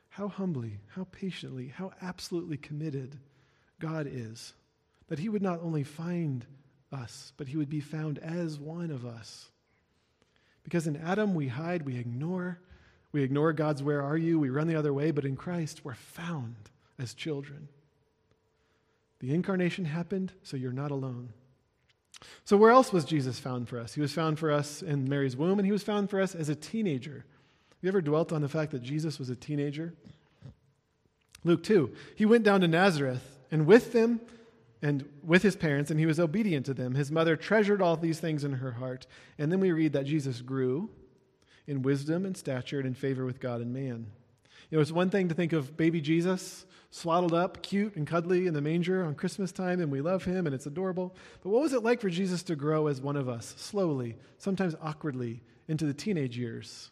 How 0.08 0.28
humbly, 0.28 0.80
how 0.94 1.06
patiently, 1.12 1.68
how 1.68 1.92
absolutely 2.02 2.56
committed 2.56 3.18
God 3.78 4.08
is 4.10 4.54
that 5.08 5.18
He 5.18 5.28
would 5.28 5.42
not 5.42 5.60
only 5.62 5.84
find 5.84 6.46
us, 6.92 7.32
but 7.36 7.48
He 7.48 7.56
would 7.56 7.68
be 7.68 7.80
found 7.80 8.18
as 8.18 8.58
one 8.58 8.90
of 8.90 9.04
us. 9.04 9.50
Because 10.64 10.86
in 10.86 10.96
Adam, 10.96 11.34
we 11.34 11.48
hide, 11.48 11.82
we 11.82 11.96
ignore. 11.96 12.60
We 13.12 13.22
ignore 13.22 13.52
God's 13.52 13.82
where 13.82 14.02
are 14.02 14.16
you? 14.16 14.38
We 14.38 14.50
run 14.50 14.66
the 14.66 14.76
other 14.76 14.92
way, 14.92 15.10
but 15.10 15.24
in 15.24 15.36
Christ, 15.36 15.84
we're 15.84 15.94
found 15.94 16.56
as 16.98 17.14
children. 17.14 17.68
The 19.20 19.32
incarnation 19.32 19.86
happened, 19.86 20.32
so 20.42 20.56
you're 20.56 20.72
not 20.72 20.90
alone. 20.90 21.32
So, 22.44 22.56
where 22.56 22.70
else 22.70 22.92
was 22.92 23.04
Jesus 23.04 23.38
found 23.38 23.68
for 23.68 23.78
us? 23.78 23.94
He 23.94 24.00
was 24.00 24.12
found 24.12 24.38
for 24.38 24.50
us 24.50 24.82
in 24.82 25.08
Mary's 25.08 25.36
womb, 25.36 25.58
and 25.58 25.66
he 25.66 25.72
was 25.72 25.82
found 25.82 26.10
for 26.10 26.20
us 26.20 26.34
as 26.34 26.48
a 26.48 26.54
teenager. 26.54 27.24
Have 27.70 27.82
you 27.82 27.88
ever 27.88 28.00
dwelt 28.00 28.32
on 28.32 28.42
the 28.42 28.48
fact 28.48 28.72
that 28.72 28.82
Jesus 28.82 29.18
was 29.18 29.30
a 29.30 29.36
teenager? 29.36 29.94
Luke 31.44 31.62
2. 31.62 31.94
He 32.16 32.26
went 32.26 32.44
down 32.44 32.60
to 32.62 32.68
Nazareth, 32.68 33.38
and 33.50 33.66
with 33.66 33.92
them, 33.92 34.20
and 34.82 35.08
with 35.24 35.42
his 35.42 35.56
parents, 35.56 35.90
and 35.90 35.98
he 35.98 36.06
was 36.06 36.20
obedient 36.20 36.66
to 36.66 36.74
them. 36.74 36.94
His 36.94 37.10
mother 37.10 37.36
treasured 37.36 37.82
all 37.82 37.96
these 37.96 38.20
things 38.20 38.44
in 38.44 38.54
her 38.54 38.72
heart. 38.72 39.06
And 39.38 39.50
then 39.50 39.60
we 39.60 39.72
read 39.72 39.92
that 39.92 40.06
Jesus 40.06 40.40
grew 40.40 40.90
in 41.66 41.82
wisdom 41.82 42.24
and 42.24 42.36
stature 42.36 42.78
and 42.78 42.86
in 42.86 42.94
favor 42.94 43.24
with 43.24 43.40
God 43.40 43.60
and 43.60 43.72
man. 43.72 44.06
You 44.70 44.76
know, 44.76 44.82
it's 44.82 44.92
one 44.92 45.10
thing 45.10 45.28
to 45.28 45.34
think 45.34 45.52
of 45.52 45.76
baby 45.76 46.00
Jesus 46.00 46.66
swaddled 46.90 47.34
up, 47.34 47.62
cute 47.62 47.96
and 47.96 48.06
cuddly 48.06 48.46
in 48.46 48.54
the 48.54 48.60
manger 48.60 49.04
on 49.04 49.14
Christmas 49.14 49.52
time, 49.52 49.80
and 49.80 49.90
we 49.92 50.00
love 50.00 50.24
him 50.24 50.46
and 50.46 50.54
it's 50.54 50.66
adorable. 50.66 51.14
But 51.42 51.50
what 51.50 51.62
was 51.62 51.72
it 51.72 51.82
like 51.82 52.00
for 52.00 52.10
Jesus 52.10 52.42
to 52.44 52.56
grow 52.56 52.86
as 52.86 53.00
one 53.00 53.16
of 53.16 53.28
us, 53.28 53.54
slowly, 53.58 54.16
sometimes 54.38 54.74
awkwardly, 54.80 55.42
into 55.68 55.84
the 55.84 55.94
teenage 55.94 56.38
years, 56.38 56.90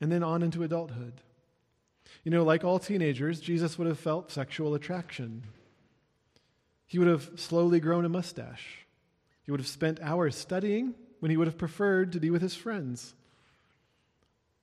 and 0.00 0.10
then 0.12 0.22
on 0.22 0.42
into 0.42 0.62
adulthood? 0.62 1.20
You 2.22 2.30
know, 2.30 2.44
like 2.44 2.64
all 2.64 2.78
teenagers, 2.78 3.40
Jesus 3.40 3.78
would 3.78 3.88
have 3.88 3.98
felt 3.98 4.30
sexual 4.30 4.74
attraction. 4.74 5.42
He 6.86 6.98
would 6.98 7.08
have 7.08 7.30
slowly 7.36 7.80
grown 7.80 8.04
a 8.04 8.08
mustache. 8.08 8.86
He 9.42 9.50
would 9.50 9.60
have 9.60 9.68
spent 9.68 10.00
hours 10.00 10.36
studying 10.36 10.94
when 11.20 11.30
he 11.30 11.36
would 11.36 11.46
have 11.46 11.58
preferred 11.58 12.12
to 12.12 12.20
be 12.20 12.30
with 12.30 12.42
his 12.42 12.54
friends. 12.54 13.14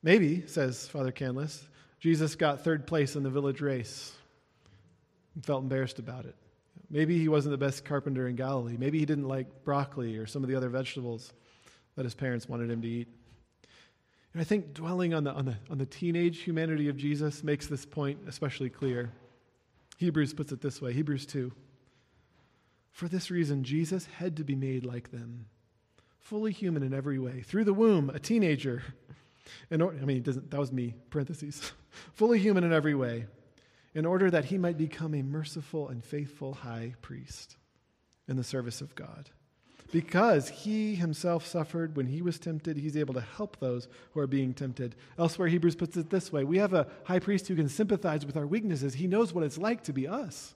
Maybe, 0.02 0.46
says 0.48 0.88
Father 0.88 1.12
Canlis, 1.12 1.64
Jesus 2.04 2.36
got 2.36 2.66
third 2.66 2.86
place 2.86 3.16
in 3.16 3.24
the 3.24 3.30
village 3.30 3.62
race 3.62 4.12
and 5.36 5.46
felt 5.46 5.64
embarrassed 5.64 6.00
about 6.00 6.26
it. 6.26 6.36
Maybe 6.90 7.18
he 7.18 7.30
wasn't 7.30 7.52
the 7.52 7.66
best 7.66 7.86
carpenter 7.86 8.28
in 8.28 8.36
Galilee. 8.36 8.76
Maybe 8.78 9.00
he 9.00 9.06
didn't 9.06 9.30
like 9.30 9.64
broccoli 9.64 10.18
or 10.18 10.26
some 10.26 10.44
of 10.44 10.50
the 10.50 10.56
other 10.56 10.68
vegetables 10.68 11.32
that 11.96 12.04
his 12.04 12.14
parents 12.14 12.50
wanted 12.50 12.70
him 12.70 12.82
to 12.82 12.88
eat. 12.90 13.08
And 14.34 14.42
I 14.42 14.44
think 14.44 14.74
dwelling 14.74 15.14
on 15.14 15.24
the, 15.24 15.32
on 15.32 15.46
the, 15.46 15.56
on 15.70 15.78
the 15.78 15.86
teenage 15.86 16.40
humanity 16.40 16.90
of 16.90 16.98
Jesus 16.98 17.42
makes 17.42 17.68
this 17.68 17.86
point 17.86 18.20
especially 18.28 18.70
clear. 18.70 19.10
Hebrews 19.98 20.34
puts 20.34 20.52
it 20.52 20.60
this 20.60 20.82
way 20.82 20.92
Hebrews 20.92 21.26
2. 21.26 21.54
For 22.92 23.08
this 23.08 23.32
reason, 23.32 23.64
Jesus 23.64 24.08
had 24.18 24.36
to 24.36 24.44
be 24.44 24.56
made 24.56 24.86
like 24.86 25.12
them, 25.12 25.46
fully 26.20 26.52
human 26.52 26.84
in 26.84 26.94
every 26.94 27.18
way. 27.18 27.44
Through 27.44 27.64
the 27.64 27.74
womb, 27.74 28.10
a 28.10 28.20
teenager. 28.20 28.84
In 29.70 29.82
or, 29.82 29.94
I 29.94 30.06
mean, 30.06 30.24
that 30.24 30.60
was 30.60 30.72
me, 30.72 30.96
parentheses. 31.10 31.74
fully 32.14 32.40
human 32.40 32.64
in 32.64 32.74
every 32.74 32.96
way 32.96 33.26
in 33.96 34.06
order 34.06 34.32
that 34.32 34.46
he 34.46 34.58
might 34.58 34.78
become 34.78 35.14
a 35.14 35.22
merciful 35.22 35.90
and 35.90 36.04
faithful 36.04 36.54
high 36.54 36.96
priest 37.02 37.58
in 38.28 38.36
the 38.36 38.44
service 38.44 38.82
of 38.82 38.96
God. 38.96 39.30
Because 39.92 40.50
he 40.50 40.96
himself 40.96 41.46
suffered 41.46 41.96
when 41.96 42.08
he 42.08 42.24
was 42.24 42.40
tempted, 42.40 42.78
he's 42.78 42.98
able 42.98 43.14
to 43.14 43.22
help 43.22 43.60
those 43.60 43.88
who 44.12 44.20
are 44.20 44.28
being 44.28 44.56
tempted. 44.56 44.96
Elsewhere, 45.20 45.48
Hebrews 45.48 45.76
puts 45.76 45.96
it 45.98 46.10
this 46.10 46.32
way 46.32 46.44
We 46.44 46.58
have 46.58 46.74
a 46.74 46.88
high 47.04 47.20
priest 47.20 47.48
who 47.48 47.56
can 47.56 47.70
sympathize 47.70 48.26
with 48.26 48.36
our 48.36 48.48
weaknesses. 48.48 48.96
He 48.96 49.06
knows 49.06 49.34
what 49.34 49.44
it's 49.44 49.60
like 49.60 49.84
to 49.84 49.94
be 49.94 50.08
us. 50.08 50.56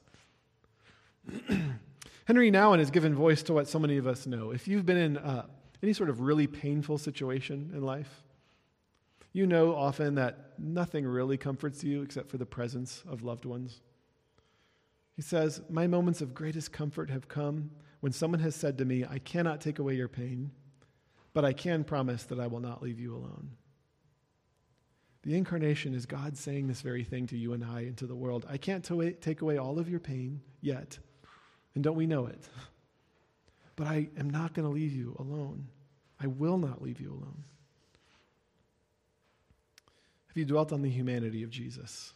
Henri 2.25 2.51
Nouwen 2.51 2.79
has 2.79 2.89
given 2.89 3.13
voice 3.13 3.43
to 3.43 3.53
what 3.53 3.67
so 3.67 3.77
many 3.77 3.97
of 3.97 4.07
us 4.07 4.25
know. 4.25 4.49
If 4.51 4.67
you've 4.67 4.85
been 4.87 4.97
in 4.97 5.17
uh, 5.17 5.45
any 5.83 5.93
sort 5.93 6.09
of 6.09 6.21
really 6.21 6.47
painful 6.47 6.97
situation 6.97 7.71
in 7.75 7.83
life, 7.83 8.23
you 9.37 9.45
know 9.45 9.75
often 9.75 10.15
that 10.15 10.53
nothing 10.57 11.05
really 11.05 11.37
comforts 11.37 11.83
you 11.83 12.01
except 12.01 12.29
for 12.29 12.37
the 12.37 12.45
presence 12.45 13.03
of 13.07 13.23
loved 13.23 13.45
ones. 13.45 13.81
He 15.15 15.21
says, 15.21 15.61
My 15.69 15.85
moments 15.85 16.21
of 16.21 16.33
greatest 16.33 16.73
comfort 16.73 17.11
have 17.11 17.27
come 17.27 17.69
when 17.99 18.11
someone 18.11 18.39
has 18.39 18.55
said 18.55 18.79
to 18.79 18.85
me, 18.85 19.05
I 19.05 19.19
cannot 19.19 19.61
take 19.61 19.77
away 19.77 19.93
your 19.93 20.07
pain, 20.07 20.51
but 21.33 21.45
I 21.45 21.53
can 21.53 21.83
promise 21.83 22.23
that 22.23 22.39
I 22.39 22.47
will 22.47 22.59
not 22.59 22.81
leave 22.81 22.99
you 22.99 23.15
alone. 23.15 23.51
The 25.21 25.35
incarnation 25.35 25.93
is 25.93 26.07
God 26.07 26.35
saying 26.35 26.67
this 26.67 26.81
very 26.81 27.03
thing 27.03 27.27
to 27.27 27.37
you 27.37 27.53
and 27.53 27.63
I 27.63 27.81
and 27.81 27.97
to 27.97 28.07
the 28.07 28.15
world. 28.15 28.45
I 28.49 28.57
can't 28.57 28.83
to- 28.85 29.11
take 29.11 29.41
away 29.41 29.57
all 29.57 29.77
of 29.77 29.89
your 29.89 29.99
pain 29.99 30.41
yet, 30.61 30.97
and 31.75 31.83
don't 31.83 31.95
we 31.95 32.07
know 32.07 32.25
it? 32.25 32.47
But 33.75 33.85
I 33.85 34.09
am 34.17 34.31
not 34.31 34.55
going 34.55 34.67
to 34.67 34.73
leave 34.73 34.93
you 34.93 35.15
alone. 35.19 35.67
I 36.19 36.25
will 36.25 36.57
not 36.57 36.81
leave 36.81 36.99
you 36.99 37.11
alone. 37.11 37.43
Have 40.37 40.41
you 40.41 40.53
dwelt 40.53 40.71
on 40.71 40.83
the 40.83 40.89
humanity 40.91 41.41
of 41.41 41.49
Jesus? 41.49 42.13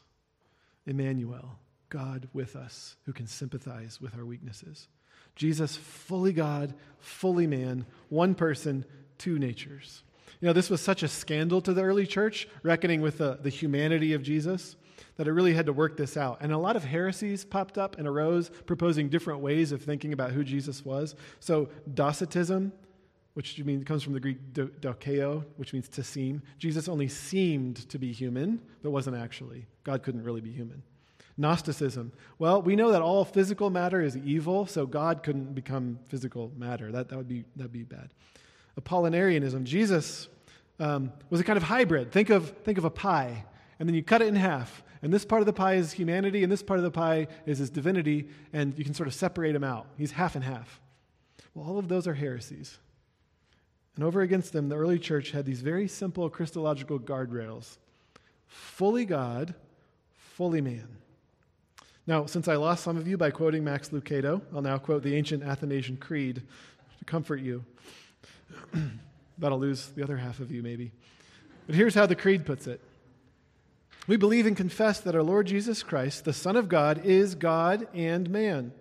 Emmanuel, 0.86 1.58
God 1.90 2.30
with 2.34 2.56
us, 2.56 2.96
who 3.08 3.14
can 3.14 3.26
sympathize 3.26 4.00
with 4.00 4.16
our 4.16 4.24
weaknesses. 4.24 4.88
Jesus, 5.36 5.76
fully 5.76 6.32
God, 6.32 6.76
fully 7.00 7.48
man, 7.48 7.88
one 8.10 8.36
person, 8.36 8.86
two 9.18 9.40
natures. 9.40 10.04
You 10.40 10.46
know, 10.46 10.54
this 10.54 10.70
was 10.70 10.82
such 10.82 11.02
a 11.02 11.08
scandal 11.08 11.62
to 11.62 11.74
the 11.74 11.82
early 11.82 12.06
church, 12.06 12.48
reckoning 12.62 13.02
with 13.02 13.18
the, 13.18 13.40
the 13.42 13.50
humanity 13.50 14.14
of 14.14 14.22
Jesus, 14.22 14.76
that 15.18 15.28
it 15.28 15.32
really 15.34 15.56
had 15.56 15.66
to 15.66 15.74
work 15.74 15.98
this 15.98 16.16
out. 16.16 16.42
And 16.42 16.52
a 16.52 16.60
lot 16.60 16.76
of 16.76 16.84
heresies 16.84 17.44
popped 17.44 17.80
up 17.80 17.98
and 17.98 18.08
arose, 18.08 18.52
proposing 18.68 19.10
different 19.10 19.40
ways 19.40 19.72
of 19.72 19.82
thinking 19.82 20.14
about 20.14 20.30
who 20.30 20.44
Jesus 20.44 20.86
was. 20.86 21.16
So, 21.40 21.70
Docetism, 21.92 22.72
which 23.34 23.58
means 23.64 23.84
comes 23.86 24.04
from 24.04 24.14
the 24.14 24.20
Greek 24.20 24.54
dokeo, 24.54 25.46
which 25.58 25.74
means 25.74 25.88
to 25.90 26.04
seem. 26.04 26.42
Jesus 26.58 26.90
only 26.90 27.08
seemed 27.08 27.88
to 27.90 27.98
be 27.98 28.12
human, 28.12 28.62
but 28.84 28.92
wasn't 28.92 29.16
actually. 29.16 29.66
God 29.84 30.04
couldn't 30.04 30.24
really 30.24 30.42
be 30.42 30.52
human. 30.52 30.84
Gnosticism. 31.38 32.12
Well, 32.40 32.62
we 32.62 32.76
know 32.76 32.92
that 32.92 33.02
all 33.02 33.24
physical 33.24 33.70
matter 33.70 34.02
is 34.02 34.18
evil, 34.18 34.66
so 34.66 34.86
God 34.86 35.24
couldn't 35.24 35.56
become 35.56 36.00
physical 36.08 36.52
matter. 36.58 36.92
That, 36.92 37.10
that 37.10 37.18
would 37.18 37.28
be 37.28 37.46
that'd 37.56 37.72
be 37.72 37.84
bad. 37.84 38.10
Apollinarianism. 38.80 39.64
Jesus 39.64 40.28
um, 40.80 41.12
was 41.30 41.40
a 41.40 41.44
kind 41.44 41.58
of 41.58 41.64
hybrid. 41.64 42.12
Think 42.12 42.30
of 42.30 42.50
think 42.64 42.78
of 42.78 42.86
a 42.86 42.90
pie, 42.90 43.46
and 43.80 43.88
then 43.88 43.96
you 43.96 44.04
cut 44.04 44.22
it 44.22 44.28
in 44.28 44.36
half, 44.36 44.84
and 45.02 45.12
this 45.12 45.24
part 45.24 45.42
of 45.42 45.46
the 45.46 45.54
pie 45.54 45.76
is 45.76 45.94
humanity, 45.94 46.44
and 46.44 46.52
this 46.52 46.62
part 46.62 46.80
of 46.80 46.84
the 46.84 46.92
pie 46.92 47.28
is 47.46 47.60
his 47.60 47.70
divinity, 47.70 48.28
and 48.52 48.78
you 48.78 48.84
can 48.84 48.94
sort 48.94 49.08
of 49.08 49.14
separate 49.14 49.56
him 49.56 49.64
out. 49.64 49.88
He's 49.98 50.12
half 50.12 50.36
and 50.36 50.44
half. 50.44 50.82
Well, 51.54 51.66
all 51.66 51.80
of 51.80 51.88
those 51.88 52.08
are 52.08 52.14
heresies. 52.14 52.78
And 54.02 54.08
over 54.08 54.22
against 54.22 54.52
them, 54.52 54.68
the 54.68 54.78
early 54.78 54.98
church 54.98 55.30
had 55.30 55.46
these 55.46 55.62
very 55.62 55.88
simple 55.88 56.28
Christological 56.28 56.98
guardrails 56.98 57.78
fully 58.48 59.06
God, 59.06 59.54
fully 60.16 60.60
man. 60.60 60.88
Now, 62.08 62.26
since 62.26 62.48
I 62.48 62.56
lost 62.56 62.84
some 62.84 62.98
of 62.98 63.08
you 63.08 63.16
by 63.16 63.30
quoting 63.30 63.64
Max 63.64 63.90
Lucado, 63.90 64.42
I'll 64.56 64.64
now 64.64 64.80
quote 64.80 65.04
the 65.04 65.16
ancient 65.16 65.44
Athanasian 65.44 65.98
Creed 65.98 66.42
to 66.98 67.06
comfort 67.06 67.42
you. 67.42 67.64
That'll 69.38 69.60
lose 69.60 69.90
the 69.90 70.02
other 70.02 70.18
half 70.18 70.40
of 70.40 70.50
you, 70.50 70.64
maybe. 70.64 70.92
But 71.68 71.76
here's 71.76 71.94
how 71.94 72.08
the 72.08 72.16
Creed 72.16 72.44
puts 72.44 72.66
it 72.66 72.82
We 74.08 74.18
believe 74.18 74.48
and 74.48 74.58
confess 74.58 75.00
that 75.02 75.14
our 75.14 75.22
Lord 75.22 75.46
Jesus 75.46 75.84
Christ, 75.84 76.26
the 76.26 76.34
Son 76.34 76.56
of 76.56 76.70
God, 76.70 77.06
is 77.06 77.36
God 77.36 77.88
and 77.94 78.28
man, 78.32 78.72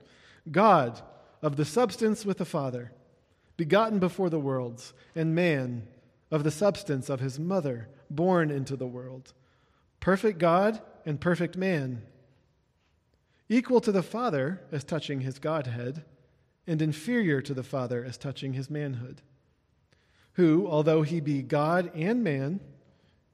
God 0.50 1.02
of 1.42 1.56
the 1.56 1.66
substance 1.66 2.24
with 2.24 2.38
the 2.38 2.46
Father 2.46 2.92
begotten 3.60 3.98
before 3.98 4.30
the 4.30 4.40
worlds, 4.40 4.94
and 5.14 5.34
man 5.34 5.86
of 6.30 6.44
the 6.44 6.50
substance 6.50 7.10
of 7.10 7.20
his 7.20 7.38
mother, 7.38 7.90
born 8.08 8.50
into 8.50 8.74
the 8.74 8.86
world. 8.86 9.34
Perfect 10.00 10.38
God 10.38 10.80
and 11.04 11.20
perfect 11.20 11.58
man, 11.58 12.00
equal 13.50 13.82
to 13.82 13.92
the 13.92 14.02
Father 14.02 14.62
as 14.72 14.82
touching 14.82 15.20
his 15.20 15.38
Godhead, 15.38 16.02
and 16.66 16.80
inferior 16.80 17.42
to 17.42 17.52
the 17.52 17.62
Father 17.62 18.02
as 18.02 18.16
touching 18.16 18.54
his 18.54 18.70
manhood. 18.70 19.20
Who, 20.34 20.66
although 20.66 21.02
he 21.02 21.20
be 21.20 21.42
God 21.42 21.90
and 21.94 22.24
man, 22.24 22.60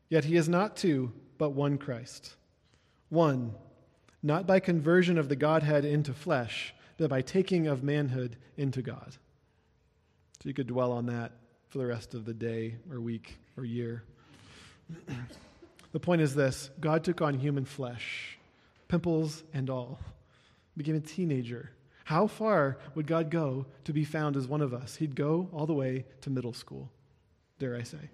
yet 0.09 0.25
he 0.25 0.35
is 0.35 0.49
not 0.49 0.75
two, 0.75 1.13
but 1.39 1.51
one 1.51 1.79
Christ. 1.79 2.35
One, 3.11 3.55
not 4.25 4.45
by 4.45 4.59
conversion 4.59 5.19
of 5.19 5.29
the 5.29 5.37
Godhead 5.37 5.85
into 5.85 6.13
flesh, 6.13 6.75
but 6.97 7.11
by 7.11 7.23
taking 7.23 7.69
of 7.69 7.85
manhood 7.85 8.37
into 8.57 8.83
God. 8.83 9.19
So 10.43 10.49
you 10.49 10.55
could 10.55 10.67
dwell 10.67 10.93
on 10.93 11.07
that 11.07 11.33
for 11.69 11.79
the 11.79 11.87
rest 11.87 12.15
of 12.15 12.25
the 12.25 12.35
day 12.35 12.77
or 12.91 13.01
week 13.01 13.39
or 13.57 13.65
year. 13.65 14.03
the 15.93 16.01
point 16.01 16.21
is 16.21 16.35
this 16.35 16.71
God 16.81 17.05
took 17.05 17.23
on 17.23 17.35
human 17.35 17.65
flesh, 17.65 18.39
pimples 18.89 19.43
and 19.53 19.71
all, 19.71 19.99
became 20.77 20.97
a 20.97 21.01
teenager. 21.01 21.71
How 22.05 22.29
far 22.29 22.79
would 22.95 23.07
God 23.07 23.31
go 23.31 23.67
to 23.85 23.93
be 23.93 24.05
found 24.05 24.37
as 24.37 24.47
one 24.47 24.61
of 24.61 24.73
us? 24.73 24.97
He'd 24.97 25.17
go 25.17 25.49
all 25.53 25.67
the 25.67 25.75
way 25.75 26.05
to 26.21 26.31
middle 26.31 26.53
school, 26.53 26.89
dare 27.59 27.75
I 27.75 27.83
say. 27.83 28.11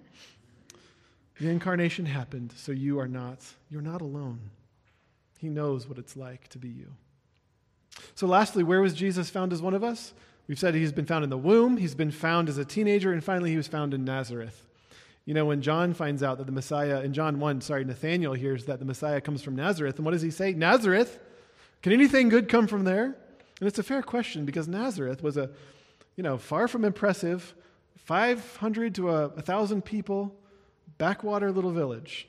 The 1.38 1.50
incarnation 1.50 2.06
happened, 2.06 2.54
so 2.56 2.72
you 2.72 2.98
are 3.00 3.08
not, 3.08 3.44
you're 3.68 3.82
not 3.82 4.00
alone. 4.00 4.50
He 5.38 5.48
knows 5.48 5.88
what 5.88 5.98
it's 5.98 6.16
like 6.16 6.48
to 6.48 6.58
be 6.58 6.68
you. 6.68 6.94
So, 8.14 8.26
lastly, 8.26 8.62
where 8.62 8.80
was 8.80 8.94
Jesus 8.94 9.28
found 9.28 9.52
as 9.52 9.60
one 9.60 9.74
of 9.74 9.84
us? 9.84 10.14
We've 10.48 10.58
said 10.58 10.74
he's 10.74 10.92
been 10.92 11.06
found 11.06 11.24
in 11.24 11.30
the 11.30 11.38
womb, 11.38 11.76
he's 11.76 11.94
been 11.94 12.10
found 12.10 12.48
as 12.48 12.58
a 12.58 12.64
teenager, 12.64 13.12
and 13.12 13.22
finally 13.22 13.50
he 13.50 13.56
was 13.56 13.68
found 13.68 13.94
in 13.94 14.04
Nazareth. 14.04 14.66
You 15.24 15.34
know, 15.34 15.46
when 15.46 15.62
John 15.62 15.94
finds 15.94 16.22
out 16.22 16.38
that 16.38 16.46
the 16.46 16.52
Messiah, 16.52 17.00
in 17.02 17.12
John 17.12 17.38
1, 17.38 17.60
sorry, 17.60 17.84
Nathaniel 17.84 18.32
hears 18.32 18.64
that 18.64 18.80
the 18.80 18.84
Messiah 18.84 19.20
comes 19.20 19.42
from 19.42 19.54
Nazareth, 19.54 19.96
and 19.96 20.04
what 20.04 20.12
does 20.12 20.22
he 20.22 20.30
say? 20.30 20.52
Nazareth? 20.52 21.20
Can 21.80 21.92
anything 21.92 22.28
good 22.28 22.48
come 22.48 22.66
from 22.66 22.84
there? 22.84 23.04
And 23.04 23.68
it's 23.68 23.78
a 23.78 23.84
fair 23.84 24.02
question 24.02 24.44
because 24.44 24.66
Nazareth 24.66 25.22
was 25.22 25.36
a, 25.36 25.50
you 26.16 26.24
know, 26.24 26.38
far 26.38 26.66
from 26.66 26.84
impressive, 26.84 27.54
500 27.98 28.96
to 28.96 29.10
a 29.10 29.28
1,000 29.28 29.84
people, 29.84 30.34
backwater 30.98 31.52
little 31.52 31.70
village. 31.70 32.28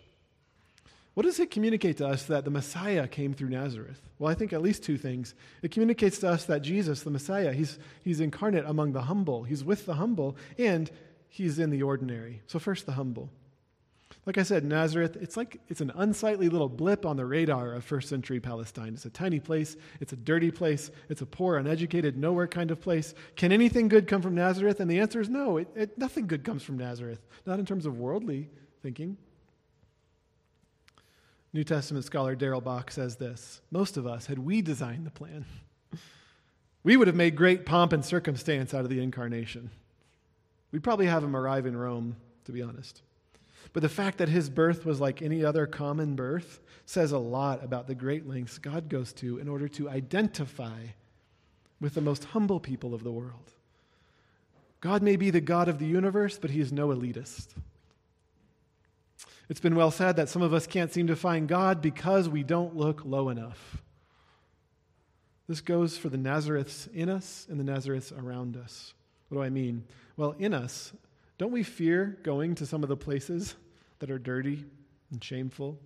What 1.13 1.25
does 1.27 1.39
it 1.39 1.51
communicate 1.51 1.98
to 1.98 2.08
us 2.08 2.24
that 2.24 2.43
the 2.43 2.50
Messiah 2.50 3.08
came 3.08 3.34
through 3.34 3.50
Nazareth? 3.50 4.01
Well, 4.17 4.32
I 4.32 4.34
think 4.34 4.51
at 4.51 4.63
least 4.63 4.84
two 4.84 4.98
things. 4.98 5.36
It 5.62 5.72
communicates 5.72 6.17
to 6.20 6.29
us 6.29 6.46
that 6.46 6.63
Jesus, 6.63 7.03
the 7.03 7.12
Messiah, 7.12 7.53
he's, 7.53 7.77
he's 8.03 8.20
incarnate 8.20 8.65
among 8.65 8.93
the 8.93 9.03
humble, 9.03 9.43
he's 9.43 9.63
with 9.63 9.86
the 9.86 9.96
humble, 9.96 10.36
and 10.58 10.89
he's 11.29 11.60
in 11.60 11.70
the 11.70 11.84
ordinary. 11.84 12.41
So, 12.48 12.58
first, 12.58 12.88
the 12.88 12.93
humble. 12.93 13.29
Like 14.25 14.38
I 14.38 14.43
said, 14.43 14.63
Nazareth, 14.63 15.17
it's 15.20 15.36
like 15.36 15.60
it's 15.67 15.82
an 15.82 15.91
unsightly 15.96 16.48
little 16.48 16.70
blip 16.70 17.05
on 17.05 17.17
the 17.17 17.25
radar 17.25 17.74
of 17.74 17.84
first 17.84 18.08
century 18.08 18.39
Palestine. 18.39 18.93
It's 18.93 19.05
a 19.05 19.10
tiny 19.10 19.39
place, 19.39 19.75
it's 20.00 20.13
a 20.13 20.15
dirty 20.15 20.50
place, 20.50 20.91
it's 21.10 21.22
a 21.22 21.25
poor, 21.25 21.58
uneducated, 21.58 22.17
nowhere 22.17 22.48
kind 22.48 22.72
of 22.72 22.79
place. 22.79 23.13
Can 23.36 23.51
anything 23.51 23.89
good 23.89 24.08
come 24.08 24.22
from 24.22 24.34
Nazareth? 24.34 24.79
And 24.79 24.89
the 24.89 25.00
answer 25.00 25.20
is 25.20 25.29
no. 25.29 25.58
It, 25.58 25.67
it, 25.75 25.98
nothing 25.98 26.25
good 26.25 26.46
comes 26.46 26.63
from 26.63 26.77
Nazareth, 26.77 27.20
not 27.46 27.60
in 27.60 27.65
terms 27.65 27.86
of 27.86 27.98
worldly 27.98 28.50
thinking. 28.82 29.17
New 31.53 31.63
Testament 31.63 32.03
scholar 32.03 32.36
Darrell 32.36 32.62
Bock 32.62 32.89
says 32.89 33.17
this 33.17 33.62
Most 33.69 33.95
of 33.95 34.07
us, 34.07 34.25
had 34.25 34.39
we 34.39 34.62
designed 34.62 35.05
the 35.05 35.12
plan, 35.12 35.45
we 36.83 36.98
would 36.98 37.07
have 37.07 37.15
made 37.15 37.36
great 37.36 37.65
pomp 37.65 37.93
and 37.93 38.03
circumstance 38.03 38.74
out 38.74 38.83
of 38.83 38.89
the 38.89 39.01
incarnation. 39.01 39.69
We'd 40.72 40.83
probably 40.83 41.05
have 41.05 41.24
him 41.24 41.36
arrive 41.36 41.67
in 41.67 41.77
Rome, 41.77 42.15
to 42.45 42.51
be 42.51 42.63
honest. 42.63 43.03
But 43.72 43.83
the 43.83 43.89
fact 43.89 44.17
that 44.17 44.29
his 44.29 44.50
birth 44.50 44.83
was 44.83 45.00
like 45.00 45.22
any 45.22 45.45
other 45.45 45.67
common 45.67 46.15
birth 46.15 46.60
says 46.86 47.12
a 47.12 47.19
lot 47.19 47.63
about 47.63 47.88
the 47.88 47.95
great 47.95 48.27
lengths 48.27 48.57
God 48.57 48.89
goes 48.89 49.13
to 49.13 49.38
in 49.38 49.48
order 49.48 49.67
to 49.69 49.89
identify 49.89 50.79
with 51.79 51.93
the 51.93 52.01
most 52.01 52.25
humble 52.25 52.60
people 52.60 52.93
of 52.95 53.03
the 53.03 53.12
world. 53.12 53.51
God 54.81 55.01
may 55.01 55.15
be 55.15 55.29
the 55.29 55.39
God 55.39 55.69
of 55.69 55.79
the 55.79 55.86
universe, 55.86 56.38
but 56.38 56.50
he 56.50 56.60
is 56.60 56.74
no 56.74 56.89
elitist. 56.89 57.50
It's 59.50 59.59
been 59.59 59.75
well 59.75 59.91
said 59.91 60.15
that 60.15 60.29
some 60.29 60.41
of 60.41 60.53
us 60.53 60.67
can't 60.67 60.91
seem 60.91 61.07
to 61.07 61.15
find 61.15 61.47
God 61.47 61.81
because 61.81 62.29
we 62.29 62.43
don't 62.43 62.75
look 62.75 63.03
low 63.03 63.29
enough. 63.29 63.81
This 65.47 65.59
goes 65.59 65.97
for 65.97 66.09
the 66.09 66.17
Nazareths 66.17 66.91
in 66.93 67.09
us 67.09 67.45
and 67.50 67.59
the 67.59 67.69
Nazareths 67.69 68.17
around 68.17 68.55
us. 68.55 68.93
What 69.27 69.38
do 69.38 69.43
I 69.43 69.50
mean? 69.50 69.83
Well, 70.15 70.35
in 70.39 70.53
us, 70.53 70.93
don't 71.38 71.51
we 71.51 71.63
fear 71.63 72.17
going 72.23 72.55
to 72.55 72.65
some 72.65 72.83
of 72.83 72.89
the 72.89 72.95
places 72.95 73.55
that 74.00 74.09
are 74.09 74.19
dirty 74.19 74.63
and 75.12 75.21
shameful, 75.21 75.77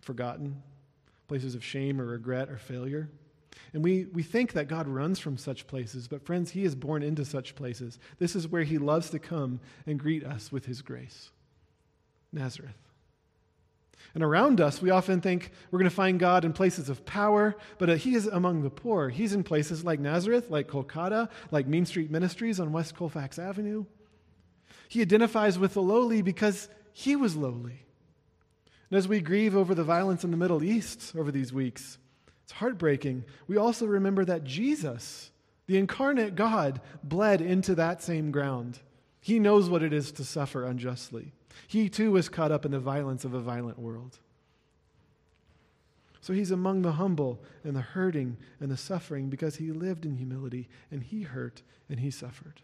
forgotten, 0.00 0.60
places 1.28 1.54
of 1.54 1.64
shame 1.64 2.00
or 2.00 2.06
regret 2.06 2.48
or 2.48 2.58
failure. 2.58 3.08
And 3.72 3.84
we, 3.84 4.06
we 4.06 4.24
think 4.24 4.52
that 4.54 4.66
God 4.66 4.88
runs 4.88 5.20
from 5.20 5.36
such 5.36 5.68
places, 5.68 6.08
but 6.08 6.26
friends, 6.26 6.50
He 6.50 6.64
is 6.64 6.74
born 6.74 7.04
into 7.04 7.24
such 7.24 7.54
places. 7.54 8.00
This 8.18 8.34
is 8.34 8.48
where 8.48 8.64
He 8.64 8.78
loves 8.78 9.10
to 9.10 9.20
come 9.20 9.60
and 9.86 9.98
greet 9.98 10.24
us 10.24 10.50
with 10.50 10.66
His 10.66 10.82
grace 10.82 11.30
Nazareth. 12.32 12.76
And 14.14 14.24
around 14.24 14.60
us, 14.60 14.82
we 14.82 14.90
often 14.90 15.20
think 15.20 15.52
we're 15.70 15.78
going 15.78 15.88
to 15.88 15.94
find 15.94 16.18
God 16.18 16.44
in 16.44 16.52
places 16.52 16.88
of 16.88 17.06
power, 17.06 17.56
but 17.78 17.90
uh, 17.90 17.94
He 17.94 18.14
is 18.14 18.26
among 18.26 18.62
the 18.62 18.70
poor. 18.70 19.08
He's 19.08 19.32
in 19.32 19.44
places 19.44 19.84
like 19.84 20.00
Nazareth, 20.00 20.50
like 20.50 20.68
Kolkata, 20.68 21.28
like 21.50 21.68
Mean 21.68 21.86
Street 21.86 22.10
Ministries 22.10 22.58
on 22.58 22.72
West 22.72 22.96
Colfax 22.96 23.38
Avenue. 23.38 23.84
He 24.88 25.00
identifies 25.00 25.58
with 25.58 25.74
the 25.74 25.82
lowly 25.82 26.22
because 26.22 26.68
he 26.92 27.14
was 27.14 27.36
lowly. 27.36 27.84
And 28.90 28.98
as 28.98 29.06
we 29.06 29.20
grieve 29.20 29.54
over 29.54 29.74
the 29.74 29.84
violence 29.84 30.24
in 30.24 30.32
the 30.32 30.36
Middle 30.36 30.64
East 30.64 31.14
over 31.16 31.30
these 31.30 31.52
weeks, 31.52 31.98
it's 32.42 32.52
heartbreaking. 32.52 33.24
We 33.46 33.56
also 33.56 33.86
remember 33.86 34.24
that 34.24 34.42
Jesus, 34.42 35.30
the 35.68 35.78
incarnate 35.78 36.34
God, 36.34 36.80
bled 37.04 37.40
into 37.40 37.76
that 37.76 38.02
same 38.02 38.32
ground. 38.32 38.80
He 39.20 39.38
knows 39.38 39.70
what 39.70 39.84
it 39.84 39.92
is 39.92 40.10
to 40.12 40.24
suffer 40.24 40.64
unjustly. 40.64 41.32
He 41.66 41.88
too 41.88 42.12
was 42.12 42.28
caught 42.28 42.52
up 42.52 42.64
in 42.64 42.72
the 42.72 42.80
violence 42.80 43.24
of 43.24 43.34
a 43.34 43.40
violent 43.40 43.78
world. 43.78 44.18
So 46.20 46.32
he's 46.32 46.50
among 46.50 46.82
the 46.82 46.92
humble 46.92 47.40
and 47.64 47.74
the 47.74 47.80
hurting 47.80 48.36
and 48.60 48.70
the 48.70 48.76
suffering 48.76 49.30
because 49.30 49.56
he 49.56 49.72
lived 49.72 50.04
in 50.04 50.16
humility 50.16 50.68
and 50.90 51.02
he 51.02 51.22
hurt 51.22 51.62
and 51.88 52.00
he 52.00 52.10
suffered. 52.10 52.60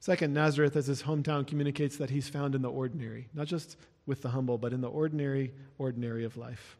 Second, 0.00 0.34
Nazareth, 0.34 0.76
as 0.76 0.86
his 0.86 1.02
hometown, 1.02 1.46
communicates 1.46 1.96
that 1.96 2.10
he's 2.10 2.28
found 2.28 2.54
in 2.54 2.60
the 2.60 2.70
ordinary, 2.70 3.28
not 3.32 3.46
just 3.46 3.76
with 4.06 4.20
the 4.20 4.28
humble, 4.28 4.58
but 4.58 4.72
in 4.72 4.82
the 4.82 4.88
ordinary, 4.88 5.50
ordinary 5.78 6.24
of 6.24 6.36
life. 6.36 6.76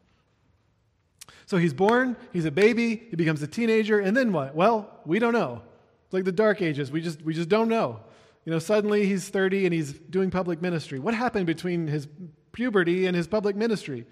So 1.47 1.57
he's 1.57 1.73
born, 1.73 2.17
he's 2.33 2.45
a 2.45 2.51
baby, 2.51 3.07
he 3.09 3.17
becomes 3.17 3.43
a 3.43 3.47
teenager, 3.47 3.99
and 3.99 4.15
then 4.15 4.33
what? 4.33 4.55
Well, 4.55 4.91
we 5.07 5.19
don't 5.19 5.33
know. 5.33 5.63
It's 6.05 6.13
like 6.13 6.25
the 6.25 6.33
dark 6.33 6.61
ages. 6.61 6.91
We 6.91 7.01
just, 7.01 7.23
we 7.23 7.33
just 7.33 7.49
don't 7.49 7.69
know. 7.69 8.01
You 8.45 8.53
know, 8.53 8.59
suddenly 8.59 9.07
he's 9.07 9.29
30 9.29 9.67
and 9.67 9.75
he's 9.75 9.93
doing 9.93 10.31
public 10.31 10.61
ministry. 10.61 10.99
What 10.99 11.15
happened 11.15 11.47
between 11.47 11.87
his 11.87 12.07
puberty 12.53 13.07
and 13.07 13.17
his 13.17 13.27
public 13.27 13.57
ministry? 13.57 14.07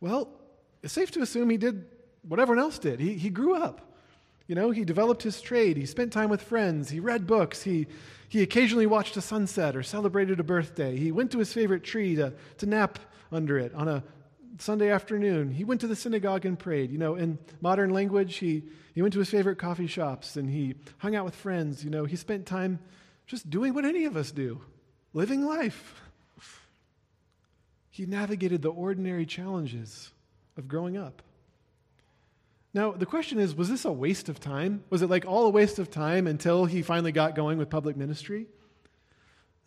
Well, 0.00 0.28
it's 0.82 0.92
safe 0.92 1.10
to 1.12 1.22
assume 1.22 1.50
he 1.50 1.56
did 1.56 1.84
what 2.26 2.40
everyone 2.40 2.62
else 2.62 2.78
did. 2.78 3.00
He, 3.00 3.14
he 3.14 3.30
grew 3.30 3.54
up. 3.54 3.92
You 4.48 4.54
know, 4.54 4.70
he 4.70 4.84
developed 4.84 5.22
his 5.22 5.40
trade, 5.40 5.76
he 5.76 5.86
spent 5.86 6.12
time 6.12 6.30
with 6.30 6.40
friends, 6.40 6.88
he 6.88 7.00
read 7.00 7.26
books, 7.26 7.62
he, 7.62 7.88
he 8.28 8.42
occasionally 8.42 8.86
watched 8.86 9.16
a 9.16 9.20
sunset 9.20 9.74
or 9.74 9.82
celebrated 9.82 10.38
a 10.38 10.44
birthday. 10.44 10.96
He 10.96 11.10
went 11.10 11.32
to 11.32 11.38
his 11.38 11.52
favorite 11.52 11.82
tree 11.82 12.14
to, 12.14 12.32
to 12.58 12.66
nap 12.66 13.00
under 13.32 13.58
it 13.58 13.74
on 13.74 13.88
a 13.88 14.04
Sunday 14.58 14.90
afternoon. 14.90 15.50
He 15.50 15.64
went 15.64 15.80
to 15.80 15.88
the 15.88 15.96
synagogue 15.96 16.46
and 16.46 16.56
prayed. 16.56 16.92
You 16.92 16.98
know, 16.98 17.16
in 17.16 17.38
modern 17.60 17.90
language, 17.90 18.36
he, 18.36 18.62
he 18.94 19.02
went 19.02 19.12
to 19.14 19.18
his 19.18 19.30
favorite 19.30 19.58
coffee 19.58 19.88
shops 19.88 20.36
and 20.36 20.48
he 20.48 20.76
hung 20.98 21.16
out 21.16 21.24
with 21.24 21.34
friends. 21.34 21.84
You 21.84 21.90
know, 21.90 22.04
he 22.04 22.16
spent 22.16 22.46
time 22.46 22.78
just 23.26 23.50
doing 23.50 23.74
what 23.74 23.84
any 23.84 24.04
of 24.04 24.16
us 24.16 24.30
do 24.30 24.60
living 25.12 25.44
life. 25.44 26.02
He 27.90 28.04
navigated 28.04 28.60
the 28.60 28.70
ordinary 28.70 29.24
challenges 29.24 30.12
of 30.58 30.68
growing 30.68 30.98
up. 30.98 31.22
Now, 32.74 32.92
the 32.92 33.06
question 33.06 33.38
is 33.38 33.54
was 33.54 33.70
this 33.70 33.86
a 33.86 33.92
waste 33.92 34.28
of 34.28 34.38
time? 34.38 34.84
Was 34.90 35.00
it 35.00 35.08
like 35.08 35.24
all 35.24 35.46
a 35.46 35.50
waste 35.50 35.78
of 35.78 35.90
time 35.90 36.26
until 36.26 36.66
he 36.66 36.82
finally 36.82 37.12
got 37.12 37.34
going 37.34 37.56
with 37.56 37.70
public 37.70 37.96
ministry? 37.96 38.46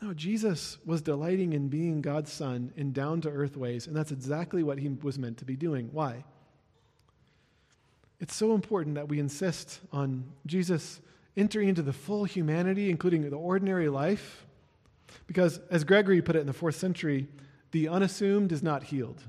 No, 0.01 0.13
Jesus 0.13 0.77
was 0.85 1.01
delighting 1.01 1.53
in 1.53 1.67
being 1.67 2.01
God's 2.01 2.31
Son 2.31 2.71
in 2.77 2.93
down 2.93 3.19
to 3.21 3.29
earth 3.29 3.57
ways, 3.57 3.87
and 3.87 3.95
that's 3.95 4.11
exactly 4.11 4.63
what 4.63 4.77
he 4.77 4.87
was 4.89 5.19
meant 5.19 5.39
to 5.39 5.45
be 5.45 5.55
doing. 5.55 5.89
Why? 5.91 6.23
It's 8.19 8.35
so 8.35 8.53
important 8.53 8.95
that 8.95 9.09
we 9.09 9.19
insist 9.19 9.79
on 9.91 10.25
Jesus 10.45 11.01
entering 11.37 11.69
into 11.69 11.81
the 11.81 11.93
full 11.93 12.25
humanity, 12.25 12.89
including 12.89 13.29
the 13.29 13.35
ordinary 13.35 13.89
life, 13.89 14.45
because 15.27 15.59
as 15.69 15.83
Gregory 15.83 16.21
put 16.21 16.35
it 16.35 16.39
in 16.39 16.47
the 16.47 16.53
fourth 16.53 16.75
century, 16.75 17.27
the 17.71 17.87
unassumed 17.87 18.51
is 18.51 18.63
not 18.63 18.83
healed. 18.83 19.23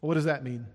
Well, 0.00 0.08
what 0.08 0.14
does 0.14 0.24
that 0.24 0.44
mean? 0.44 0.66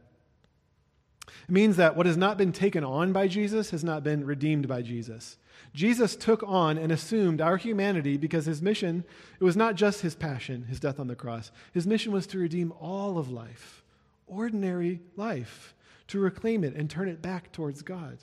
It 1.28 1.52
means 1.52 1.78
that 1.78 1.96
what 1.96 2.06
has 2.06 2.18
not 2.18 2.38
been 2.38 2.52
taken 2.52 2.84
on 2.84 3.12
by 3.12 3.28
Jesus 3.28 3.72
has 3.72 3.84
not 3.84 4.04
been 4.04 4.26
redeemed 4.26 4.68
by 4.68 4.82
Jesus. 4.82 5.38
Jesus 5.74 6.16
took 6.16 6.44
on 6.44 6.78
and 6.78 6.92
assumed 6.92 7.42
our 7.42 7.58
humanity 7.58 8.18
because 8.18 8.46
his 8.46 8.62
mission, 8.62 9.04
it 9.40 9.44
was 9.44 9.58
not 9.58 9.76
just 9.76 10.02
his 10.02 10.16
passion, 10.16 10.64
his 10.64 10.80
death 10.80 11.00
on 11.00 11.08
the 11.08 11.16
cross. 11.16 11.52
His 11.74 11.86
mission 11.86 12.12
was 12.12 12.26
to 12.28 12.40
redeem 12.40 12.72
all 12.80 13.18
of 13.18 13.30
life, 13.30 13.84
ordinary 14.28 15.02
life, 15.16 15.76
to 16.08 16.20
reclaim 16.20 16.64
it 16.64 16.76
and 16.76 16.90
turn 16.90 17.08
it 17.08 17.22
back 17.22 17.52
towards 17.52 17.82
God. 17.82 18.18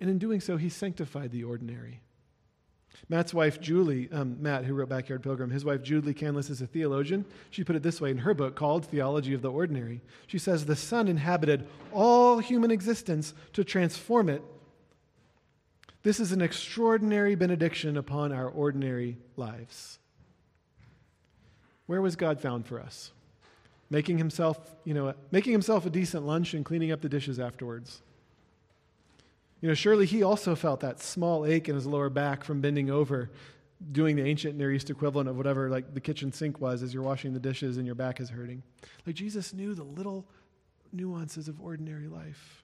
And 0.00 0.08
in 0.08 0.18
doing 0.18 0.40
so, 0.40 0.56
he 0.56 0.68
sanctified 0.68 1.32
the 1.32 1.44
ordinary. 1.44 2.00
Matt's 3.08 3.32
wife, 3.32 3.60
Julie, 3.60 4.08
um, 4.12 4.36
Matt, 4.40 4.64
who 4.64 4.74
wrote 4.74 4.88
Backyard 4.88 5.22
Pilgrim, 5.22 5.50
his 5.50 5.64
wife, 5.64 5.82
Julie 5.82 6.14
Canlis, 6.14 6.50
is 6.50 6.60
a 6.60 6.66
theologian. 6.66 7.24
She 7.50 7.64
put 7.64 7.76
it 7.76 7.82
this 7.82 8.00
way 8.00 8.10
in 8.10 8.18
her 8.18 8.34
book 8.34 8.54
called 8.54 8.84
Theology 8.86 9.34
of 9.34 9.42
the 9.42 9.50
Ordinary. 9.50 10.02
She 10.26 10.38
says, 10.38 10.66
The 10.66 10.76
Son 10.76 11.08
inhabited 11.08 11.66
all 11.92 12.38
human 12.38 12.70
existence 12.70 13.34
to 13.54 13.64
transform 13.64 14.28
it. 14.28 14.42
This 16.02 16.20
is 16.20 16.32
an 16.32 16.42
extraordinary 16.42 17.34
benediction 17.34 17.96
upon 17.96 18.32
our 18.32 18.48
ordinary 18.48 19.18
lives. 19.36 19.98
Where 21.86 22.02
was 22.02 22.16
God 22.16 22.40
found 22.40 22.66
for 22.66 22.80
us? 22.80 23.12
Making 23.90 24.18
himself, 24.18 24.58
you 24.84 24.92
know, 24.92 25.14
making 25.30 25.52
himself 25.52 25.86
a 25.86 25.90
decent 25.90 26.26
lunch 26.26 26.52
and 26.52 26.64
cleaning 26.64 26.92
up 26.92 27.00
the 27.00 27.08
dishes 27.08 27.40
afterwards 27.40 28.02
you 29.60 29.68
know, 29.68 29.74
surely 29.74 30.06
he 30.06 30.22
also 30.22 30.54
felt 30.54 30.80
that 30.80 31.00
small 31.00 31.44
ache 31.44 31.68
in 31.68 31.74
his 31.74 31.86
lower 31.86 32.10
back 32.10 32.44
from 32.44 32.60
bending 32.60 32.90
over, 32.90 33.30
doing 33.92 34.16
the 34.16 34.24
ancient 34.24 34.56
Near 34.56 34.72
East 34.72 34.90
equivalent 34.90 35.28
of 35.28 35.36
whatever 35.36 35.68
like 35.68 35.94
the 35.94 36.00
kitchen 36.00 36.32
sink 36.32 36.60
was 36.60 36.82
as 36.82 36.94
you're 36.94 37.02
washing 37.02 37.32
the 37.32 37.40
dishes 37.40 37.76
and 37.76 37.86
your 37.86 37.94
back 37.94 38.20
is 38.20 38.30
hurting. 38.30 38.62
Like 39.06 39.16
Jesus 39.16 39.52
knew 39.52 39.74
the 39.74 39.84
little 39.84 40.28
nuances 40.92 41.48
of 41.48 41.60
ordinary 41.60 42.08
life. 42.08 42.62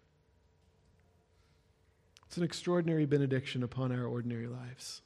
It's 2.27 2.37
an 2.37 2.45
extraordinary 2.45 3.07
benediction 3.07 3.63
upon 3.63 3.93
our 3.93 4.07
ordinary 4.07 4.47
lives. 4.47 5.03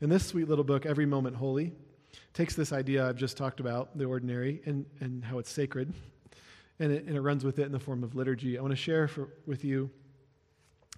In 0.00 0.10
this 0.10 0.26
sweet 0.26 0.48
little 0.48 0.64
book, 0.64 0.86
Every 0.86 1.06
Moment 1.06 1.36
Holy, 1.36 1.72
takes 2.34 2.54
this 2.54 2.72
idea 2.72 3.08
I've 3.08 3.16
just 3.16 3.36
talked 3.36 3.60
about, 3.60 3.96
the 3.96 4.04
ordinary, 4.04 4.60
and, 4.66 4.86
and 5.00 5.24
how 5.24 5.38
it's 5.38 5.50
sacred, 5.50 5.92
and 6.78 6.92
it, 6.92 7.04
and 7.06 7.16
it 7.16 7.20
runs 7.20 7.44
with 7.44 7.58
it 7.58 7.64
in 7.64 7.72
the 7.72 7.80
form 7.80 8.04
of 8.04 8.14
liturgy. 8.14 8.58
I 8.58 8.60
want 8.60 8.72
to 8.72 8.76
share 8.76 9.08
for, 9.08 9.28
with 9.46 9.64
you 9.64 9.90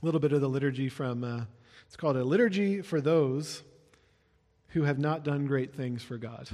a 0.00 0.04
little 0.04 0.20
bit 0.20 0.32
of 0.32 0.40
the 0.40 0.48
liturgy 0.48 0.88
from, 0.88 1.24
uh, 1.24 1.44
it's 1.86 1.96
called 1.96 2.16
a 2.16 2.24
liturgy 2.24 2.82
for 2.82 3.00
those 3.00 3.62
who 4.68 4.82
have 4.84 4.98
not 4.98 5.24
done 5.24 5.46
great 5.46 5.74
things 5.74 6.02
for 6.02 6.18
God. 6.18 6.48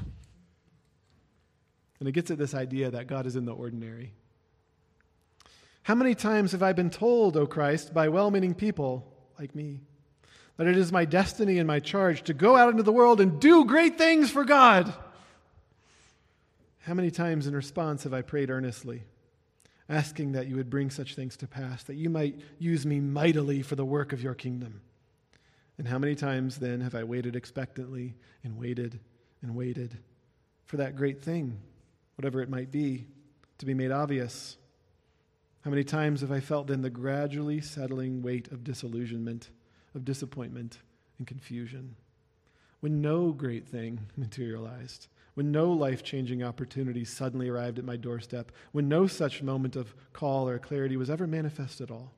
And 1.99 2.09
it 2.09 2.13
gets 2.13 2.31
at 2.31 2.39
this 2.39 2.55
idea 2.55 2.91
that 2.91 3.07
God 3.07 3.27
is 3.27 3.37
in 3.37 3.45
the 3.45 3.53
ordinary. 3.53 4.13
How 5.83 5.95
many 5.95 6.15
times 6.15 6.53
have 6.53 6.63
I 6.63 6.73
been 6.73 6.91
told, 6.91 7.37
O 7.37 7.47
Christ, 7.47 7.93
by 7.93 8.09
well 8.09 8.31
meaning 8.31 8.55
people 8.55 9.13
like 9.39 9.55
me, 9.55 9.81
that 10.57 10.67
it 10.67 10.79
is 10.79 10.93
my 10.93 11.05
destiny 11.05 11.59
and 11.59 11.67
my 11.67 11.81
charge 11.81 12.23
to 12.23 12.35
go 12.35 12.57
out 12.57 12.71
into 12.71 12.83
the 12.83 12.93
world 12.93 13.21
and 13.21 13.41
do 13.41 13.65
great 13.65 13.99
things 13.99 14.31
for 14.31 14.45
God. 14.45 14.95
How 16.81 16.95
many 16.95 17.11
times 17.11 17.47
in 17.47 17.55
response 17.55 18.05
have 18.05 18.15
I 18.15 18.23
prayed 18.23 18.51
earnestly, 18.51 19.03
asking 19.89 20.33
that 20.33 20.47
you 20.47 20.57
would 20.57 20.71
bring 20.71 20.91
such 20.91 21.15
things 21.15 21.37
to 21.39 21.47
pass, 21.47 21.83
that 21.85 21.97
you 21.97 22.11
might 22.11 22.41
use 22.59 22.87
me 22.87 23.01
mightily 23.01 23.63
for 23.63 23.77
the 23.77 23.85
work 23.85 24.13
of 24.13 24.23
your 24.23 24.35
kingdom? 24.35 24.81
And 25.79 25.89
how 25.89 25.99
many 25.99 26.15
times 26.15 26.59
then 26.59 26.81
have 26.81 26.95
I 26.95 27.05
waited 27.05 27.37
expectantly 27.37 28.15
and 28.43 28.59
waited 28.59 29.01
and 29.43 29.55
waited 29.55 29.99
for 30.67 30.77
that 30.79 30.97
great 30.97 31.23
thing, 31.23 31.61
whatever 32.17 32.41
it 32.41 32.49
might 32.49 32.71
be, 32.71 33.07
to 33.59 33.67
be 33.67 33.75
made 33.75 33.91
obvious? 33.91 34.57
How 35.63 35.71
many 35.71 35.85
times 35.85 36.21
have 36.21 36.33
I 36.33 36.41
felt 36.41 36.67
then 36.67 36.83
the 36.83 36.91
gradually 36.91 37.61
settling 37.61 38.23
weight 38.23 38.53
of 38.53 38.65
disillusionment? 38.65 39.51
of 39.95 40.05
disappointment 40.05 40.79
and 41.19 41.27
confusion. 41.27 41.97
When 42.81 43.01
no 43.01 43.33
great 43.33 43.67
thing 43.67 44.01
materialized, 44.17 45.09
when 45.35 45.51
no 45.51 45.71
life 45.71 46.03
changing 46.03 46.43
opportunity 46.43 47.05
suddenly 47.05 47.49
arrived 47.49 47.79
at 47.79 47.85
my 47.85 47.97
doorstep, 47.97 48.53
when 48.73 48.89
no 48.89 49.07
such 49.07 49.43
moment 49.43 49.77
of 49.77 49.95
call 50.13 50.49
or 50.49 50.59
clarity 50.59 50.97
was 50.97 51.11
ever 51.11 51.27
manifest 51.27 51.81
at 51.81 51.91
all. 51.91 52.13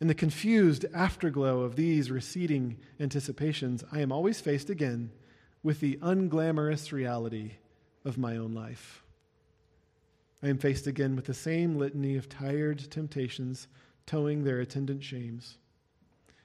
In 0.00 0.08
the 0.08 0.14
confused 0.14 0.84
afterglow 0.92 1.60
of 1.60 1.76
these 1.76 2.10
receding 2.10 2.78
anticipations, 2.98 3.84
I 3.92 4.00
am 4.00 4.10
always 4.10 4.40
faced 4.40 4.68
again 4.68 5.12
with 5.62 5.80
the 5.80 5.98
unglamorous 6.02 6.90
reality 6.90 7.52
of 8.04 8.18
my 8.18 8.36
own 8.36 8.52
life. 8.52 9.04
I 10.42 10.48
am 10.48 10.58
faced 10.58 10.88
again 10.88 11.14
with 11.14 11.26
the 11.26 11.34
same 11.34 11.76
litany 11.76 12.16
of 12.16 12.28
tired 12.28 12.90
temptations 12.90 13.68
towing 14.04 14.42
their 14.42 14.58
attendant 14.58 15.04
shames. 15.04 15.58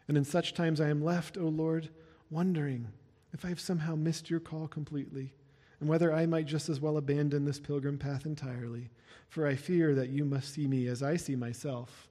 And 0.07 0.15
in 0.17 0.23
such 0.23 0.53
times 0.53 0.79
I 0.79 0.89
am 0.89 1.03
left, 1.03 1.38
O 1.38 1.47
Lord, 1.47 1.89
wondering 2.29 2.89
if 3.33 3.45
I 3.45 3.49
have 3.49 3.59
somehow 3.59 3.95
missed 3.95 4.29
your 4.29 4.39
call 4.39 4.67
completely, 4.67 5.33
and 5.79 5.87
whether 5.89 6.13
I 6.13 6.25
might 6.25 6.45
just 6.45 6.69
as 6.69 6.79
well 6.79 6.97
abandon 6.97 7.45
this 7.45 7.59
pilgrim 7.59 7.97
path 7.97 8.25
entirely, 8.25 8.89
for 9.29 9.45
I 9.45 9.55
fear 9.55 9.93
that 9.95 10.09
you 10.09 10.25
must 10.25 10.53
see 10.53 10.67
me 10.67 10.87
as 10.87 11.03
I 11.03 11.17
see 11.17 11.35
myself, 11.35 12.07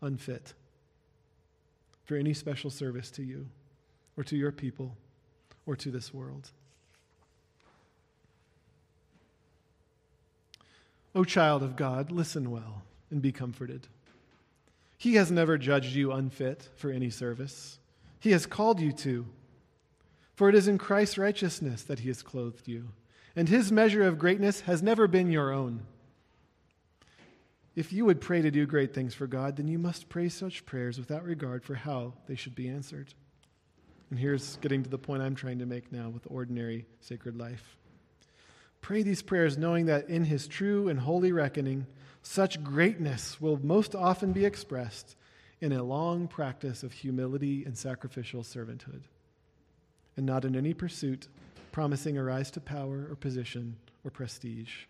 unfit 0.00 0.54
for 2.04 2.16
any 2.16 2.34
special 2.34 2.70
service 2.70 3.10
to 3.12 3.22
you, 3.22 3.48
or 4.16 4.24
to 4.24 4.36
your 4.36 4.52
people, 4.52 4.96
or 5.66 5.76
to 5.76 5.90
this 5.90 6.12
world. 6.12 6.50
O 11.14 11.24
child 11.24 11.62
of 11.62 11.76
God, 11.76 12.10
listen 12.10 12.50
well 12.50 12.82
and 13.10 13.22
be 13.22 13.32
comforted. 13.32 13.86
He 14.96 15.14
has 15.14 15.30
never 15.30 15.58
judged 15.58 15.94
you 15.94 16.12
unfit 16.12 16.68
for 16.76 16.90
any 16.90 17.10
service. 17.10 17.78
He 18.20 18.30
has 18.30 18.46
called 18.46 18.80
you 18.80 18.92
to. 18.92 19.26
For 20.34 20.48
it 20.48 20.54
is 20.54 20.68
in 20.68 20.78
Christ's 20.78 21.18
righteousness 21.18 21.82
that 21.82 22.00
He 22.00 22.08
has 22.08 22.22
clothed 22.22 22.68
you, 22.68 22.88
and 23.36 23.48
His 23.48 23.72
measure 23.72 24.02
of 24.02 24.18
greatness 24.18 24.62
has 24.62 24.82
never 24.82 25.06
been 25.06 25.30
your 25.30 25.52
own. 25.52 25.82
If 27.74 27.92
you 27.92 28.04
would 28.04 28.20
pray 28.20 28.42
to 28.42 28.50
do 28.50 28.66
great 28.66 28.92
things 28.92 29.14
for 29.14 29.26
God, 29.26 29.56
then 29.56 29.68
you 29.68 29.78
must 29.78 30.08
pray 30.08 30.28
such 30.28 30.66
prayers 30.66 30.98
without 30.98 31.24
regard 31.24 31.64
for 31.64 31.74
how 31.74 32.14
they 32.26 32.34
should 32.34 32.54
be 32.54 32.68
answered. 32.68 33.14
And 34.10 34.18
here's 34.18 34.56
getting 34.56 34.82
to 34.82 34.90
the 34.90 34.98
point 34.98 35.22
I'm 35.22 35.34
trying 35.34 35.58
to 35.60 35.66
make 35.66 35.90
now 35.90 36.10
with 36.10 36.26
ordinary 36.26 36.84
sacred 37.00 37.34
life. 37.34 37.78
Pray 38.82 39.02
these 39.02 39.22
prayers 39.22 39.56
knowing 39.56 39.86
that 39.86 40.08
in 40.10 40.24
His 40.24 40.46
true 40.46 40.88
and 40.88 41.00
holy 41.00 41.32
reckoning, 41.32 41.86
such 42.22 42.62
greatness 42.62 43.40
will 43.40 43.58
most 43.64 43.94
often 43.94 44.32
be 44.32 44.44
expressed 44.44 45.16
in 45.62 45.72
a 45.72 45.82
long 45.82 46.28
practice 46.28 46.82
of 46.82 46.92
humility 46.92 47.64
and 47.64 47.78
sacrificial 47.78 48.42
servanthood, 48.42 49.02
and 50.16 50.26
not 50.26 50.44
in 50.44 50.56
any 50.56 50.74
pursuit 50.74 51.28
promising 51.70 52.18
a 52.18 52.22
rise 52.22 52.50
to 52.50 52.60
power 52.60 53.06
or 53.10 53.16
position 53.16 53.76
or 54.04 54.10
prestige. 54.10 54.84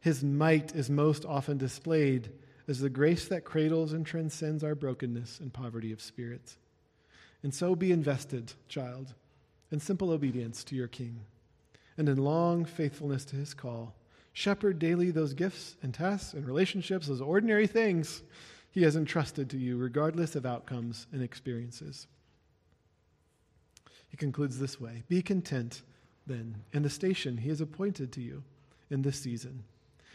His 0.00 0.22
might 0.22 0.74
is 0.74 0.90
most 0.90 1.24
often 1.24 1.56
displayed 1.56 2.30
as 2.68 2.80
the 2.80 2.90
grace 2.90 3.26
that 3.28 3.44
cradles 3.44 3.92
and 3.92 4.04
transcends 4.04 4.62
our 4.62 4.74
brokenness 4.74 5.40
and 5.40 5.52
poverty 5.52 5.92
of 5.92 6.00
spirit. 6.00 6.56
And 7.42 7.54
so 7.54 7.74
be 7.74 7.92
invested, 7.92 8.52
child, 8.68 9.14
in 9.70 9.80
simple 9.80 10.10
obedience 10.10 10.62
to 10.64 10.76
your 10.76 10.88
King, 10.88 11.20
and 11.96 12.08
in 12.08 12.18
long 12.18 12.64
faithfulness 12.64 13.24
to 13.26 13.36
his 13.36 13.54
call 13.54 13.94
Shepherd 14.36 14.80
daily 14.80 15.12
those 15.12 15.32
gifts 15.32 15.76
and 15.80 15.94
tasks 15.94 16.34
and 16.34 16.44
relationships, 16.44 17.06
those 17.06 17.20
ordinary 17.20 17.68
things 17.68 18.22
He 18.72 18.82
has 18.82 18.96
entrusted 18.96 19.48
to 19.50 19.56
you, 19.56 19.76
regardless 19.78 20.34
of 20.34 20.44
outcomes 20.44 21.06
and 21.12 21.22
experiences. 21.22 22.08
He 24.14 24.16
concludes 24.16 24.60
this 24.60 24.80
way 24.80 25.02
Be 25.08 25.22
content, 25.22 25.82
then, 26.24 26.62
in 26.72 26.84
the 26.84 26.88
station 26.88 27.36
He 27.36 27.48
has 27.48 27.60
appointed 27.60 28.12
to 28.12 28.20
you 28.20 28.44
in 28.88 29.02
this 29.02 29.18
season. 29.18 29.64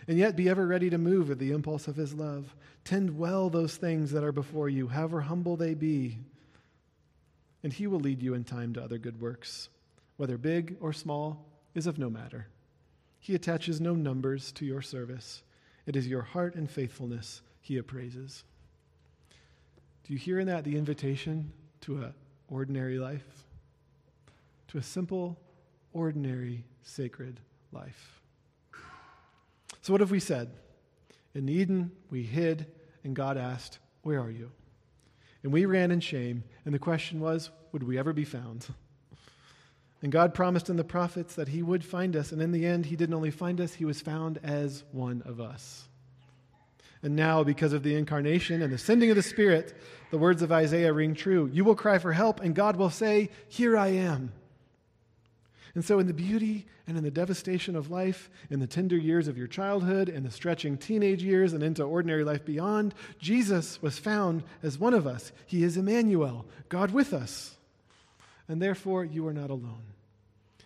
And 0.08 0.18
yet 0.18 0.38
be 0.38 0.48
ever 0.48 0.66
ready 0.66 0.90
to 0.90 0.98
move 0.98 1.30
at 1.30 1.38
the 1.38 1.52
impulse 1.52 1.86
of 1.86 1.98
His 1.98 2.14
love. 2.14 2.56
Tend 2.86 3.18
well 3.18 3.50
those 3.50 3.76
things 3.76 4.12
that 4.12 4.24
are 4.24 4.32
before 4.32 4.70
you, 4.70 4.88
however 4.88 5.20
humble 5.20 5.58
they 5.58 5.74
be. 5.74 6.20
And 7.62 7.74
He 7.74 7.88
will 7.88 8.00
lead 8.00 8.24
you 8.24 8.36
in 8.36 8.46
time 8.46 8.72
to 8.76 8.82
other 8.82 8.98
good 8.98 9.20
works. 9.20 9.68
Whether 10.16 10.38
big 10.38 10.78
or 10.80 10.94
small 10.94 11.46
is 11.76 11.86
of 11.86 12.00
no 12.00 12.10
matter. 12.10 12.48
He 13.20 13.36
attaches 13.36 13.82
no 13.82 13.96
numbers 13.96 14.54
to 14.54 14.66
your 14.66 14.82
service. 14.82 15.44
It 15.86 15.98
is 15.98 16.08
your 16.08 16.22
heart 16.22 16.56
and 16.56 16.72
faithfulness 16.72 17.42
he 17.60 17.76
appraises. 17.76 18.46
Do 20.06 20.14
you 20.14 20.20
hear 20.20 20.40
in 20.40 20.48
that 20.48 20.64
the 20.64 20.78
invitation 20.78 21.52
to 21.82 21.98
an 21.98 22.14
ordinary 22.48 22.98
life? 22.98 23.44
To 24.70 24.78
a 24.78 24.84
simple, 24.84 25.40
ordinary, 25.94 26.64
sacred 26.84 27.40
life. 27.72 28.22
So, 29.82 29.94
what 29.94 30.02
have 30.02 30.12
we 30.12 30.20
said? 30.20 30.52
In 31.34 31.50
Eden, 31.50 31.92
we 32.10 32.24
hid, 32.24 32.68
and 33.04 33.16
God 33.16 33.38
asked, 33.38 33.80
Where 34.04 34.20
are 34.20 34.30
you? 34.30 34.52
And 35.44 35.52
we 35.52 35.66
ran 35.66 35.92
in 35.92 36.00
shame, 36.02 36.44
and 36.66 36.74
the 36.74 36.80
question 36.80 37.20
was, 37.20 37.50
Would 37.72 37.84
we 37.84 37.98
ever 37.98 38.14
be 38.14 38.26
found? 38.26 38.68
And 40.02 40.14
God 40.14 40.34
promised 40.34 40.70
in 40.70 40.78
the 40.78 40.86
prophets 40.86 41.36
that 41.36 41.50
He 41.50 41.62
would 41.62 41.84
find 41.84 42.16
us. 42.16 42.32
And 42.32 42.42
in 42.42 42.54
the 42.54 42.66
end, 42.66 42.86
He 42.86 42.96
didn't 42.96 43.16
only 43.16 43.32
find 43.32 43.60
us, 43.60 43.74
He 43.74 43.84
was 43.84 44.00
found 44.00 44.40
as 44.44 44.86
one 44.94 45.22
of 45.26 45.42
us. 45.42 45.90
And 47.04 47.18
now, 47.18 47.44
because 47.44 47.74
of 47.74 47.84
the 47.84 47.96
incarnation 47.96 48.62
and 48.62 48.72
the 48.72 48.78
sending 48.78 49.10
of 49.10 49.18
the 49.18 49.22
Spirit, 49.22 49.78
the 50.10 50.18
words 50.18 50.42
of 50.42 50.54
Isaiah 50.54 50.94
ring 50.94 51.16
true. 51.16 51.50
You 51.52 51.66
will 51.66 51.76
cry 51.76 51.98
for 51.98 52.14
help, 52.14 52.40
and 52.40 52.56
God 52.56 52.78
will 52.78 52.90
say, 52.90 53.30
Here 53.50 53.78
I 53.78 53.88
am. 53.88 54.32
And 55.76 55.86
so, 55.86 56.00
in 56.00 56.08
the 56.08 56.14
beauty 56.14 56.66
and 56.88 56.98
in 56.98 57.04
the 57.04 57.12
devastation 57.12 57.76
of 57.76 57.92
life, 57.92 58.30
in 58.50 58.60
the 58.60 58.68
tender 58.68 58.98
years 58.98 59.28
of 59.28 59.38
your 59.38 59.48
childhood, 59.48 60.10
in 60.10 60.24
the 60.24 60.32
stretching 60.32 60.78
teenage 60.78 61.24
years, 61.24 61.54
and 61.54 61.62
into 61.62 61.84
ordinary 61.84 62.24
life 62.24 62.44
beyond, 62.44 62.96
Jesus 63.20 63.82
was 63.82 64.00
found 64.00 64.44
as 64.64 64.80
one 64.80 64.94
of 64.94 65.06
us. 65.06 65.32
He 65.46 65.64
is 65.64 65.78
Emmanuel, 65.78 66.46
God 66.70 66.92
with 66.92 67.14
us 67.14 67.56
and 68.50 68.60
therefore 68.62 69.06
you 69.06 69.26
are 69.28 69.34
not 69.34 69.52
alone. 69.52 69.84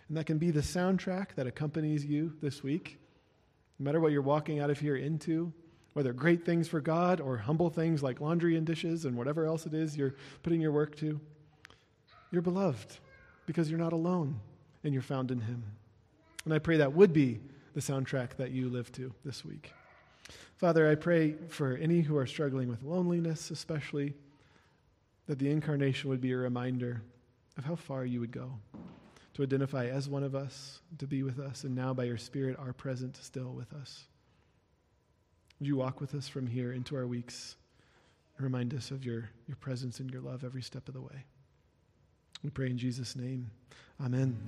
And 0.08 0.16
that 0.16 0.26
can 0.26 0.38
be 0.38 0.50
the 0.50 0.60
soundtrack 0.60 1.34
that 1.36 1.46
accompanies 1.46 2.04
you 2.04 2.32
this 2.42 2.62
week. 2.62 2.98
No 3.78 3.84
matter 3.84 4.00
what 4.00 4.10
you're 4.10 4.22
walking 4.22 4.58
out 4.58 4.70
of 4.70 4.80
here 4.80 4.96
into, 4.96 5.52
whether 5.92 6.12
great 6.12 6.44
things 6.44 6.66
for 6.66 6.80
God 6.80 7.20
or 7.20 7.36
humble 7.36 7.70
things 7.70 8.02
like 8.02 8.20
laundry 8.20 8.56
and 8.56 8.66
dishes 8.66 9.04
and 9.04 9.16
whatever 9.16 9.44
else 9.46 9.66
it 9.66 9.74
is 9.74 9.96
you're 9.96 10.14
putting 10.42 10.60
your 10.60 10.72
work 10.72 10.96
to, 10.96 11.20
you're 12.32 12.42
beloved 12.42 12.96
because 13.46 13.70
you're 13.70 13.78
not 13.78 13.92
alone 13.92 14.40
and 14.84 14.92
you're 14.92 15.02
found 15.02 15.30
in 15.30 15.40
Him. 15.40 15.64
And 16.44 16.54
I 16.54 16.58
pray 16.58 16.76
that 16.76 16.92
would 16.92 17.12
be 17.12 17.40
the 17.74 17.80
soundtrack 17.80 18.36
that 18.36 18.52
you 18.52 18.68
live 18.68 18.92
to 18.92 19.12
this 19.24 19.44
week. 19.44 19.72
Father, 20.56 20.88
I 20.88 20.94
pray 20.94 21.34
for 21.48 21.76
any 21.76 22.00
who 22.00 22.16
are 22.16 22.26
struggling 22.26 22.68
with 22.68 22.82
loneliness, 22.82 23.50
especially, 23.50 24.14
that 25.26 25.38
the 25.38 25.50
incarnation 25.50 26.10
would 26.10 26.20
be 26.20 26.32
a 26.32 26.36
reminder 26.36 27.02
of 27.58 27.64
how 27.64 27.74
far 27.74 28.04
you 28.04 28.20
would 28.20 28.30
go 28.30 28.52
to 29.34 29.42
identify 29.42 29.86
as 29.86 30.08
one 30.08 30.22
of 30.22 30.34
us, 30.34 30.80
to 30.98 31.06
be 31.06 31.22
with 31.22 31.40
us, 31.40 31.64
and 31.64 31.74
now 31.74 31.92
by 31.92 32.04
your 32.04 32.16
Spirit 32.16 32.56
are 32.58 32.72
present 32.72 33.16
still 33.16 33.50
with 33.52 33.72
us. 33.72 34.04
Would 35.58 35.66
you 35.66 35.76
walk 35.76 36.00
with 36.00 36.14
us 36.14 36.28
from 36.28 36.46
here 36.46 36.72
into 36.72 36.94
our 36.94 37.06
weeks 37.06 37.56
and 38.36 38.44
remind 38.44 38.74
us 38.74 38.90
of 38.90 39.04
your, 39.04 39.30
your 39.48 39.56
presence 39.56 39.98
and 39.98 40.10
your 40.10 40.20
love 40.20 40.44
every 40.44 40.62
step 40.62 40.86
of 40.88 40.94
the 40.94 41.00
way? 41.00 41.24
We 42.44 42.50
pray 42.50 42.66
in 42.66 42.78
Jesus' 42.78 43.16
name. 43.16 43.50
Amen. 44.04 44.38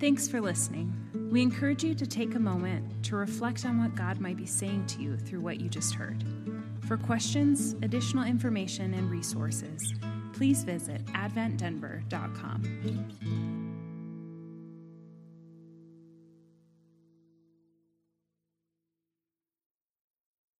Thanks 0.00 0.26
for 0.26 0.40
listening. 0.40 0.92
We 1.30 1.42
encourage 1.42 1.84
you 1.84 1.94
to 1.94 2.06
take 2.06 2.34
a 2.34 2.38
moment 2.38 3.04
to 3.04 3.16
reflect 3.16 3.64
on 3.64 3.80
what 3.80 3.94
God 3.94 4.20
might 4.20 4.36
be 4.36 4.46
saying 4.46 4.86
to 4.88 5.02
you 5.02 5.16
through 5.16 5.40
what 5.40 5.60
you 5.60 5.68
just 5.68 5.94
heard. 5.94 6.24
For 6.86 6.96
questions, 6.96 7.74
additional 7.82 8.24
information, 8.24 8.94
and 8.94 9.10
resources, 9.10 9.94
please 10.32 10.64
visit 10.64 11.04
adventdenver.com. 11.06 13.75